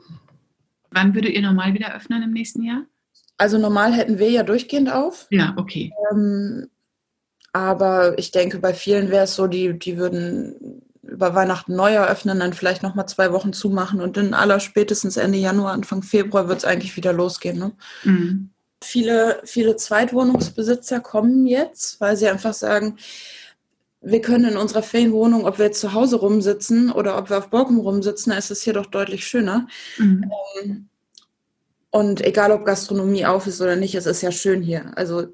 Wann 0.91 1.13
würdet 1.13 1.33
ihr 1.33 1.41
normal 1.41 1.73
wieder 1.73 1.95
öffnen 1.95 2.23
im 2.23 2.31
nächsten 2.31 2.63
Jahr? 2.63 2.83
Also 3.37 3.57
normal 3.57 3.93
hätten 3.93 4.19
wir 4.19 4.29
ja 4.29 4.43
durchgehend 4.43 4.91
auf. 4.91 5.27
Ja, 5.29 5.53
okay. 5.57 5.91
Ähm, 6.11 6.67
aber 7.53 8.17
ich 8.17 8.31
denke, 8.31 8.59
bei 8.59 8.73
vielen 8.73 9.09
wäre 9.09 9.23
es 9.23 9.35
so, 9.35 9.47
die, 9.47 9.77
die 9.77 9.97
würden 9.97 10.83
über 11.01 11.35
Weihnachten 11.35 11.75
neu 11.75 11.93
eröffnen, 11.93 12.39
dann 12.39 12.53
vielleicht 12.53 12.83
nochmal 12.83 13.07
zwei 13.07 13.31
Wochen 13.31 13.53
zumachen 13.53 14.01
und 14.01 14.17
in 14.17 14.33
aller 14.33 14.59
spätestens 14.59 15.17
Ende 15.17 15.37
Januar, 15.37 15.73
Anfang 15.73 16.03
Februar 16.03 16.47
wird 16.47 16.59
es 16.59 16.65
eigentlich 16.65 16.95
wieder 16.95 17.13
losgehen. 17.13 17.57
Ne? 17.57 17.71
Mhm. 18.03 18.49
Viele, 18.81 19.41
viele 19.43 19.75
Zweitwohnungsbesitzer 19.75 20.99
kommen 20.99 21.45
jetzt, 21.45 21.99
weil 21.99 22.15
sie 22.15 22.27
einfach 22.27 22.53
sagen, 22.53 22.97
wir 24.01 24.21
können 24.21 24.51
in 24.51 24.57
unserer 24.57 24.83
Ferienwohnung, 24.83 25.45
ob 25.45 25.57
wir 25.57 25.65
jetzt 25.65 25.81
zu 25.81 25.93
Hause 25.93 26.17
rumsitzen 26.17 26.91
oder 26.91 27.17
ob 27.17 27.29
wir 27.29 27.37
auf 27.37 27.49
Borkum 27.49 27.79
rumsitzen, 27.79 28.31
ist 28.31 28.51
es 28.51 28.61
hier 28.61 28.73
doch 28.73 28.85
deutlich 28.85 29.27
schöner. 29.27 29.67
Mhm. 29.97 30.31
Ähm, 30.61 30.89
und 31.91 32.21
egal, 32.21 32.51
ob 32.51 32.65
Gastronomie 32.65 33.25
auf 33.25 33.47
ist 33.47 33.61
oder 33.61 33.75
nicht, 33.75 33.95
es 33.95 34.05
ist 34.05 34.21
ja 34.21 34.31
schön 34.31 34.61
hier. 34.61 34.91
Also 34.95 35.27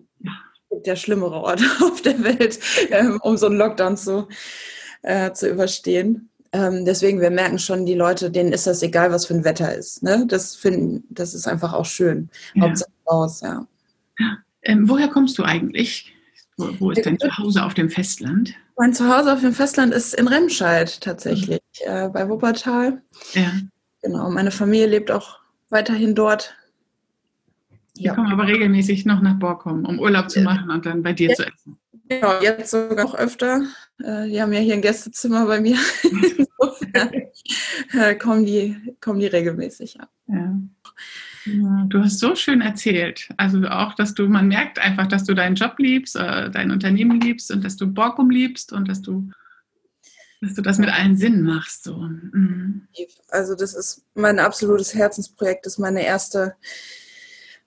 gibt 0.75 0.87
ja 0.87 0.95
schlimmere 0.95 1.35
Orte 1.35 1.63
auf 1.83 2.01
der 2.01 2.23
Welt, 2.23 2.59
ähm, 2.91 3.19
um 3.21 3.37
so 3.37 3.47
einen 3.47 3.57
Lockdown 3.57 3.97
zu, 3.97 4.27
äh, 5.01 5.31
zu 5.31 5.49
überstehen. 5.49 6.29
Ähm, 6.51 6.85
deswegen, 6.85 7.19
wir 7.19 7.31
merken 7.31 7.59
schon, 7.59 7.85
die 7.85 7.95
Leute, 7.95 8.31
denen 8.31 8.53
ist 8.53 8.67
das 8.67 8.81
egal, 8.81 9.11
was 9.11 9.25
für 9.25 9.33
ein 9.33 9.43
Wetter 9.43 9.75
ist. 9.75 10.03
Ne? 10.03 10.25
Das 10.27 10.55
finden, 10.55 11.03
das 11.09 11.33
ist 11.33 11.47
einfach 11.47 11.73
auch 11.73 11.85
schön. 11.85 12.29
Ja. 12.53 12.63
Hauptsache 12.63 12.91
raus, 13.07 13.41
ja. 13.41 13.67
Ähm, 14.61 14.89
woher 14.89 15.07
kommst 15.07 15.37
du 15.37 15.43
eigentlich? 15.43 16.13
Wo, 16.57 16.69
wo 16.79 16.91
ist 16.91 17.05
dein 17.05 17.19
Zuhause 17.19 17.63
auf 17.63 17.73
dem 17.73 17.89
Festland? 17.89 18.53
Mein 18.77 18.93
Zuhause 18.93 19.33
auf 19.33 19.41
dem 19.41 19.53
Festland 19.53 19.93
ist 19.93 20.13
in 20.13 20.27
Remscheid 20.27 21.01
tatsächlich, 21.01 21.61
mhm. 21.85 21.91
äh, 21.91 22.09
bei 22.09 22.27
Wuppertal. 22.29 23.01
Ja. 23.33 23.51
Genau, 24.01 24.29
meine 24.29 24.51
Familie 24.51 24.87
lebt 24.87 25.11
auch 25.11 25.39
weiterhin 25.69 26.15
dort. 26.15 26.55
Die 27.97 28.03
ja. 28.03 28.15
kommen 28.15 28.31
aber 28.31 28.47
regelmäßig 28.47 29.05
noch 29.05 29.21
nach 29.21 29.39
Borkum, 29.39 29.85
um 29.85 29.99
Urlaub 29.99 30.29
zu 30.29 30.41
machen 30.41 30.69
und 30.69 30.85
dann 30.85 31.01
bei 31.03 31.13
dir 31.13 31.29
ja. 31.29 31.35
zu 31.35 31.43
essen. 31.43 31.77
Genau, 32.07 32.39
jetzt 32.41 32.71
sogar 32.71 33.05
noch 33.05 33.15
öfter. 33.15 33.63
Äh, 33.99 34.27
die 34.27 34.41
haben 34.41 34.53
ja 34.53 34.59
hier 34.59 34.75
ein 34.75 34.81
Gästezimmer 34.81 35.45
bei 35.45 35.59
mir. 35.59 35.77
Insofern 36.03 37.11
äh, 37.93 38.15
kommen, 38.15 38.45
die, 38.45 38.95
kommen 39.01 39.19
die 39.19 39.27
regelmäßig, 39.27 39.95
ja. 39.95 40.07
ja. 40.27 40.55
Du 41.45 41.99
hast 41.99 42.19
so 42.19 42.35
schön 42.35 42.61
erzählt. 42.61 43.29
Also 43.37 43.67
auch, 43.67 43.93
dass 43.93 44.13
du, 44.13 44.27
man 44.27 44.47
merkt 44.47 44.79
einfach, 44.79 45.07
dass 45.07 45.23
du 45.23 45.33
deinen 45.33 45.55
Job 45.55 45.75
liebst, 45.77 46.15
äh, 46.15 46.49
dein 46.49 46.71
Unternehmen 46.71 47.21
liebst 47.21 47.51
und 47.51 47.63
dass 47.63 47.75
du 47.75 47.87
Borkum 47.87 48.29
liebst 48.29 48.73
und 48.73 48.87
dass 48.87 49.01
du, 49.01 49.29
dass 50.41 50.55
du 50.55 50.61
das 50.61 50.79
mit 50.79 50.89
allen 50.89 51.17
Sinnen 51.17 51.43
machst. 51.43 51.83
So. 51.83 51.97
Mhm. 51.97 52.87
Also 53.29 53.55
das 53.55 53.75
ist 53.75 54.03
mein 54.15 54.39
absolutes 54.39 54.95
Herzensprojekt, 54.95 55.65
das 55.65 55.73
ist 55.73 55.79
meine 55.79 56.03
erste 56.03 56.55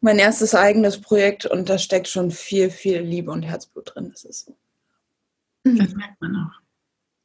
mein 0.01 0.19
erstes 0.19 0.55
eigenes 0.55 1.01
Projekt 1.01 1.47
und 1.47 1.69
da 1.69 1.79
steckt 1.79 2.09
schon 2.09 2.31
viel, 2.31 2.71
viel 2.71 3.01
Liebe 3.01 3.31
und 3.31 3.43
Herzblut 3.43 3.93
drin. 3.95 4.11
Das 4.13 4.25
ist 4.25 4.47
so. 4.47 4.57
Das 5.65 5.95
merkt 5.95 6.21
man 6.21 6.37
auch. 6.37 6.61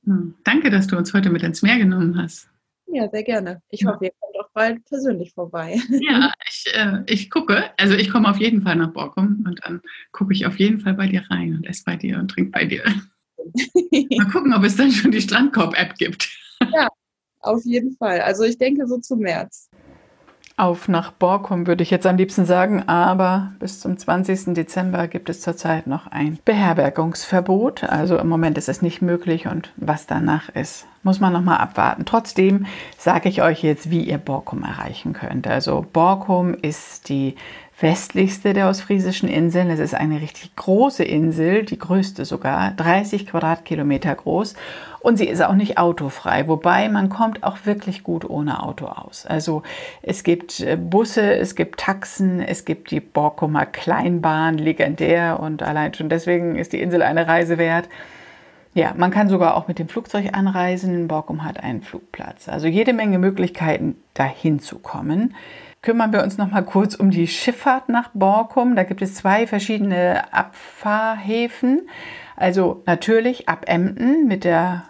Hm. 0.05 0.35
Danke, 0.43 0.69
dass 0.69 0.87
du 0.87 0.97
uns 0.97 1.13
heute 1.13 1.29
mit 1.29 1.43
ins 1.43 1.61
Meer 1.61 1.77
genommen 1.77 2.17
hast. 2.21 2.49
Ja, 2.93 3.09
sehr 3.09 3.23
gerne. 3.23 3.61
Ich 3.69 3.85
hoffe, 3.85 4.05
ihr 4.05 4.11
kommt 4.19 4.35
auch 4.39 4.49
bald 4.53 4.85
persönlich 4.85 5.33
vorbei. 5.33 5.81
Ja, 5.89 6.31
ich, 6.47 6.65
äh, 6.75 6.99
ich 7.07 7.31
gucke. 7.31 7.71
Also 7.77 7.95
ich 7.95 8.11
komme 8.11 8.29
auf 8.29 8.37
jeden 8.37 8.61
Fall 8.61 8.75
nach 8.75 8.93
Borkum 8.93 9.43
und 9.47 9.59
dann 9.63 9.81
gucke 10.11 10.33
ich 10.33 10.45
auf 10.45 10.59
jeden 10.59 10.79
Fall 10.79 10.93
bei 10.93 11.07
dir 11.07 11.23
rein 11.29 11.55
und 11.55 11.65
esse 11.65 11.83
bei 11.85 11.95
dir 11.95 12.19
und 12.19 12.29
trinke 12.29 12.51
bei 12.51 12.65
dir. 12.65 12.83
Mal 14.17 14.29
gucken, 14.31 14.53
ob 14.53 14.63
es 14.63 14.75
dann 14.75 14.91
schon 14.91 15.11
die 15.11 15.21
Strandkorb-App 15.21 15.95
gibt. 15.95 16.29
Ja, 16.71 16.87
auf 17.39 17.65
jeden 17.65 17.97
Fall. 17.97 18.21
Also 18.21 18.43
ich 18.43 18.59
denke 18.59 18.85
so 18.85 18.99
zum 18.99 19.19
März. 19.19 19.69
Auf 20.55 20.87
nach 20.87 21.11
Borkum, 21.11 21.65
würde 21.65 21.81
ich 21.81 21.89
jetzt 21.89 22.05
am 22.05 22.17
liebsten 22.17 22.45
sagen, 22.45 22.87
aber 22.87 23.53
bis 23.59 23.79
zum 23.79 23.97
20. 23.97 24.53
Dezember 24.53 25.07
gibt 25.07 25.29
es 25.29 25.41
zurzeit 25.41 25.87
noch 25.87 26.07
ein 26.07 26.37
Beherbergungsverbot. 26.45 27.83
Also 27.83 28.17
im 28.17 28.29
Moment 28.29 28.57
ist 28.57 28.69
es 28.69 28.81
nicht 28.81 29.01
möglich 29.01 29.47
und 29.47 29.73
was 29.77 30.05
danach 30.05 30.49
ist, 30.49 30.85
muss 31.01 31.19
man 31.19 31.33
nochmal 31.33 31.57
abwarten. 31.57 32.05
Trotzdem 32.05 32.67
sage 32.97 33.29
ich 33.29 33.41
euch 33.41 33.63
jetzt, 33.63 33.89
wie 33.89 34.03
ihr 34.03 34.19
Borkum 34.19 34.63
erreichen 34.63 35.13
könnt. 35.13 35.47
Also 35.47 35.85
Borkum 35.91 36.53
ist 36.53 37.09
die 37.09 37.35
westlichste 37.83 38.53
der 38.53 38.69
ostfriesischen 38.69 39.27
Inseln. 39.29 39.69
Es 39.69 39.79
ist 39.79 39.93
eine 39.93 40.21
richtig 40.21 40.55
große 40.55 41.03
Insel, 41.03 41.65
die 41.65 41.77
größte 41.77 42.23
sogar, 42.23 42.71
30 42.71 43.27
Quadratkilometer 43.27 44.15
groß. 44.15 44.55
Und 45.01 45.17
sie 45.17 45.27
ist 45.27 45.43
auch 45.43 45.53
nicht 45.53 45.77
autofrei, 45.77 46.47
wobei 46.47 46.87
man 46.87 47.09
kommt 47.09 47.43
auch 47.43 47.57
wirklich 47.65 48.03
gut 48.03 48.27
ohne 48.27 48.63
Auto 48.63 48.85
aus. 48.85 49.25
Also 49.25 49.63
es 50.01 50.23
gibt 50.23 50.61
äh, 50.61 50.77
Busse, 50.77 51.35
es 51.35 51.55
gibt 51.55 51.81
Taxen, 51.81 52.39
es 52.39 52.63
gibt 52.63 52.89
die 52.89 53.01
Borkumer 53.01 53.65
Kleinbahn, 53.65 54.57
legendär 54.57 55.41
und 55.41 55.61
allein 55.61 55.93
schon 55.93 56.07
deswegen 56.07 56.55
ist 56.55 56.71
die 56.71 56.81
Insel 56.81 57.01
eine 57.01 57.27
Reise 57.27 57.57
wert. 57.57 57.89
Ja, 58.73 58.93
man 58.95 59.11
kann 59.11 59.27
sogar 59.27 59.55
auch 59.57 59.67
mit 59.67 59.77
dem 59.77 59.89
Flugzeug 59.89 60.29
anreisen. 60.31 61.09
Borkum 61.09 61.43
hat 61.43 61.61
einen 61.61 61.81
Flugplatz. 61.81 62.47
Also 62.47 62.67
jede 62.67 62.93
Menge 62.93 63.19
Möglichkeiten, 63.19 63.97
dahin 64.13 64.59
zu 64.59 64.79
kommen 64.79 65.35
kümmern 65.83 66.11
wir 66.13 66.23
uns 66.23 66.37
noch 66.37 66.49
mal 66.49 66.63
kurz 66.63 66.95
um 66.95 67.11
die 67.11 67.27
Schifffahrt 67.27 67.89
nach 67.89 68.09
Borkum. 68.13 68.75
Da 68.75 68.83
gibt 68.83 69.03
es 69.03 69.13
zwei 69.13 69.45
verschiedene 69.45 70.33
Abfahrhäfen. 70.33 71.87
Also 72.35 72.81
natürlich 72.87 73.47
ab 73.47 73.65
Emden 73.67 74.27
mit 74.27 74.45
der 74.45 74.85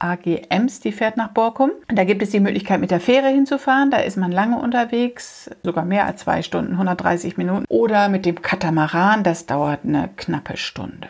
AG 0.00 0.46
Ems, 0.48 0.80
die 0.80 0.92
fährt 0.92 1.16
nach 1.16 1.28
Borkum. 1.28 1.70
Da 1.88 2.04
gibt 2.04 2.22
es 2.22 2.30
die 2.30 2.40
Möglichkeit, 2.40 2.80
mit 2.80 2.90
der 2.90 3.00
Fähre 3.00 3.28
hinzufahren. 3.28 3.90
Da 3.90 3.98
ist 3.98 4.16
man 4.16 4.32
lange 4.32 4.58
unterwegs, 4.58 5.50
sogar 5.62 5.84
mehr 5.84 6.06
als 6.06 6.20
zwei 6.20 6.42
Stunden, 6.42 6.72
130 6.72 7.36
Minuten. 7.36 7.64
Oder 7.68 8.08
mit 8.08 8.24
dem 8.24 8.40
Katamaran, 8.40 9.24
das 9.24 9.46
dauert 9.46 9.80
eine 9.84 10.08
knappe 10.16 10.56
Stunde. 10.56 11.08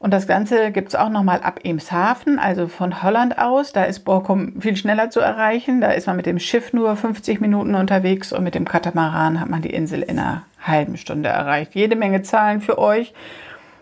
Und 0.00 0.12
das 0.14 0.26
Ganze 0.26 0.72
gibt 0.72 0.88
es 0.88 0.94
auch 0.94 1.10
nochmal 1.10 1.42
ab 1.42 1.60
Emshaven, 1.62 2.38
also 2.38 2.68
von 2.68 3.02
Holland 3.02 3.38
aus. 3.38 3.74
Da 3.74 3.84
ist 3.84 4.00
Borkum 4.00 4.58
viel 4.58 4.74
schneller 4.74 5.10
zu 5.10 5.20
erreichen. 5.20 5.82
Da 5.82 5.90
ist 5.90 6.06
man 6.06 6.16
mit 6.16 6.24
dem 6.24 6.38
Schiff 6.38 6.72
nur 6.72 6.96
50 6.96 7.38
Minuten 7.42 7.74
unterwegs 7.74 8.32
und 8.32 8.42
mit 8.42 8.54
dem 8.54 8.66
Katamaran 8.66 9.38
hat 9.38 9.50
man 9.50 9.60
die 9.60 9.68
Insel 9.68 10.00
in 10.00 10.18
einer 10.18 10.44
halben 10.58 10.96
Stunde 10.96 11.28
erreicht. 11.28 11.74
Jede 11.74 11.96
Menge 11.96 12.22
Zahlen 12.22 12.62
für 12.62 12.78
euch. 12.78 13.12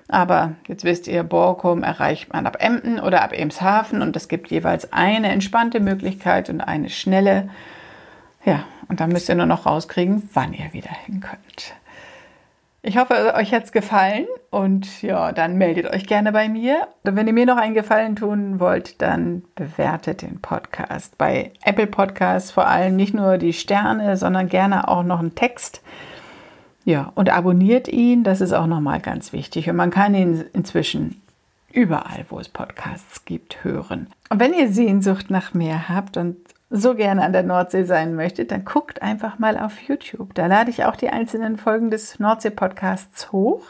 Aber 0.09 0.57
jetzt 0.67 0.83
wisst 0.83 1.07
ihr, 1.07 1.23
Borkum 1.23 1.85
erreicht 1.85 2.33
man 2.33 2.49
ab 2.49 2.57
Emden 2.59 2.99
oder 2.99 3.23
ab 3.23 3.33
Emshaven 3.33 4.03
und 4.03 4.17
es 4.17 4.27
gibt 4.27 4.51
jeweils 4.51 4.93
eine 4.93 5.29
entspannte 5.29 5.79
Möglichkeit 5.79 6.51
und 6.51 6.61
eine 6.61 6.91
schnelle. 6.91 7.49
Ja, 8.45 8.65
und 8.89 8.99
dann 8.99 9.11
müsst 9.11 9.29
ihr 9.29 9.37
nur 9.37 9.47
noch 9.47 9.67
rauskriegen, 9.67 10.29
wann 10.33 10.53
ihr 10.53 10.73
wieder 10.73 10.91
hin 10.91 11.21
könnt. 11.21 11.75
Ich 12.81 12.97
hoffe, 12.97 13.35
euch 13.35 13.53
hat 13.53 13.65
es 13.65 13.73
gefallen 13.73 14.27
und 14.51 15.03
ja, 15.03 15.33
dann 15.33 15.59
meldet 15.59 15.93
euch 15.93 16.07
gerne 16.07 16.31
bei 16.31 16.49
mir. 16.49 16.87
Und 17.03 17.17
wenn 17.17 17.27
ihr 17.27 17.33
mir 17.33 17.45
noch 17.45 17.57
einen 17.57 17.75
Gefallen 17.75 18.15
tun 18.15 18.61
wollt, 18.61 19.03
dann 19.03 19.43
bewertet 19.57 20.23
den 20.23 20.41
Podcast. 20.41 21.19
Bei 21.19 21.51
Apple 21.65 21.89
Podcasts 21.89 22.53
vor 22.53 22.69
allem 22.69 22.95
nicht 22.95 23.15
nur 23.15 23.37
die 23.37 23.53
Sterne, 23.53 24.17
sondern 24.17 24.49
gerne 24.49 24.87
auch 24.87 25.03
noch 25.03 25.19
einen 25.19 25.35
Text. 25.35 25.83
Ja, 26.85 27.11
und 27.17 27.31
abonniert 27.31 27.89
ihn, 27.89 28.23
das 28.23 28.41
ist 28.41 28.53
auch 28.53 28.69
nochmal 28.69 29.01
ganz 29.01 29.33
wichtig. 29.33 29.69
Und 29.69 29.77
man 29.77 29.91
kann 29.91 30.15
ihn 30.15 30.45
inzwischen 30.53 31.21
überall, 31.73 32.27
wo 32.29 32.39
es 32.39 32.49
Podcasts 32.49 33.25
gibt, 33.25 33.65
hören. 33.65 34.07
Und 34.31 34.39
wenn 34.39 34.55
ihr 34.55 34.73
Sehnsucht 34.73 35.31
nach 35.31 35.53
mehr 35.53 35.89
habt 35.89 36.17
und 36.17 36.37
so 36.71 36.95
gerne 36.95 37.25
an 37.25 37.33
der 37.33 37.43
Nordsee 37.43 37.85
sein 37.85 38.15
möchtet, 38.15 38.51
dann 38.51 38.65
guckt 38.65 39.01
einfach 39.01 39.39
mal 39.39 39.59
auf 39.59 39.81
YouTube. 39.81 40.35
Da 40.35 40.47
lade 40.47 40.71
ich 40.71 40.85
auch 40.85 40.97
die 40.97 41.09
einzelnen 41.09 41.57
Folgen 41.57 41.91
des 41.91 42.19
Nordsee-Podcasts 42.19 43.33
hoch. 43.33 43.63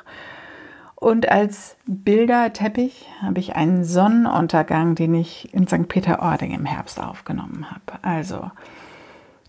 Und 0.97 1.31
als 1.31 1.77
Bilderteppich 1.87 3.07
habe 3.23 3.39
ich 3.39 3.55
einen 3.55 3.85
Sonnenuntergang, 3.85 4.97
den 4.97 5.15
ich 5.15 5.55
in 5.55 5.69
St. 5.69 5.87
Peter-Ording 5.87 6.53
im 6.53 6.65
Herbst 6.65 7.01
aufgenommen 7.01 7.71
habe. 7.71 8.03
Also, 8.03 8.51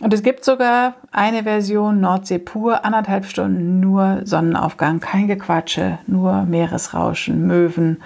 und 0.02 0.14
es 0.14 0.22
gibt 0.22 0.46
sogar 0.46 0.94
eine 1.12 1.44
Version 1.44 2.00
Nordsee 2.00 2.38
pur, 2.38 2.86
anderthalb 2.86 3.26
Stunden 3.26 3.80
nur 3.80 4.22
Sonnenaufgang, 4.26 5.00
kein 5.00 5.28
Gequatsche, 5.28 5.98
nur 6.06 6.44
Meeresrauschen, 6.44 7.48
Möwen 7.48 8.02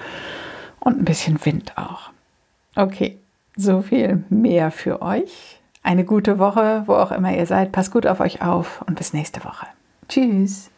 und 0.79 0.99
ein 0.99 1.06
bisschen 1.06 1.43
Wind 1.45 1.73
auch. 1.75 2.12
Okay, 2.75 3.19
so 3.56 3.82
viel 3.82 4.24
mehr 4.30 4.72
für 4.72 5.02
euch. 5.02 5.60
Eine 5.84 6.06
gute 6.06 6.39
Woche, 6.39 6.84
wo 6.86 6.94
auch 6.94 7.12
immer 7.12 7.36
ihr 7.36 7.46
seid. 7.46 7.72
Passt 7.72 7.92
gut 7.92 8.08
auf 8.08 8.20
euch 8.20 8.42
auf 8.42 8.82
und 8.88 8.96
bis 8.96 9.13
nächste 9.13 9.44
Woche. 9.44 9.68
Tschüss. 10.08 10.72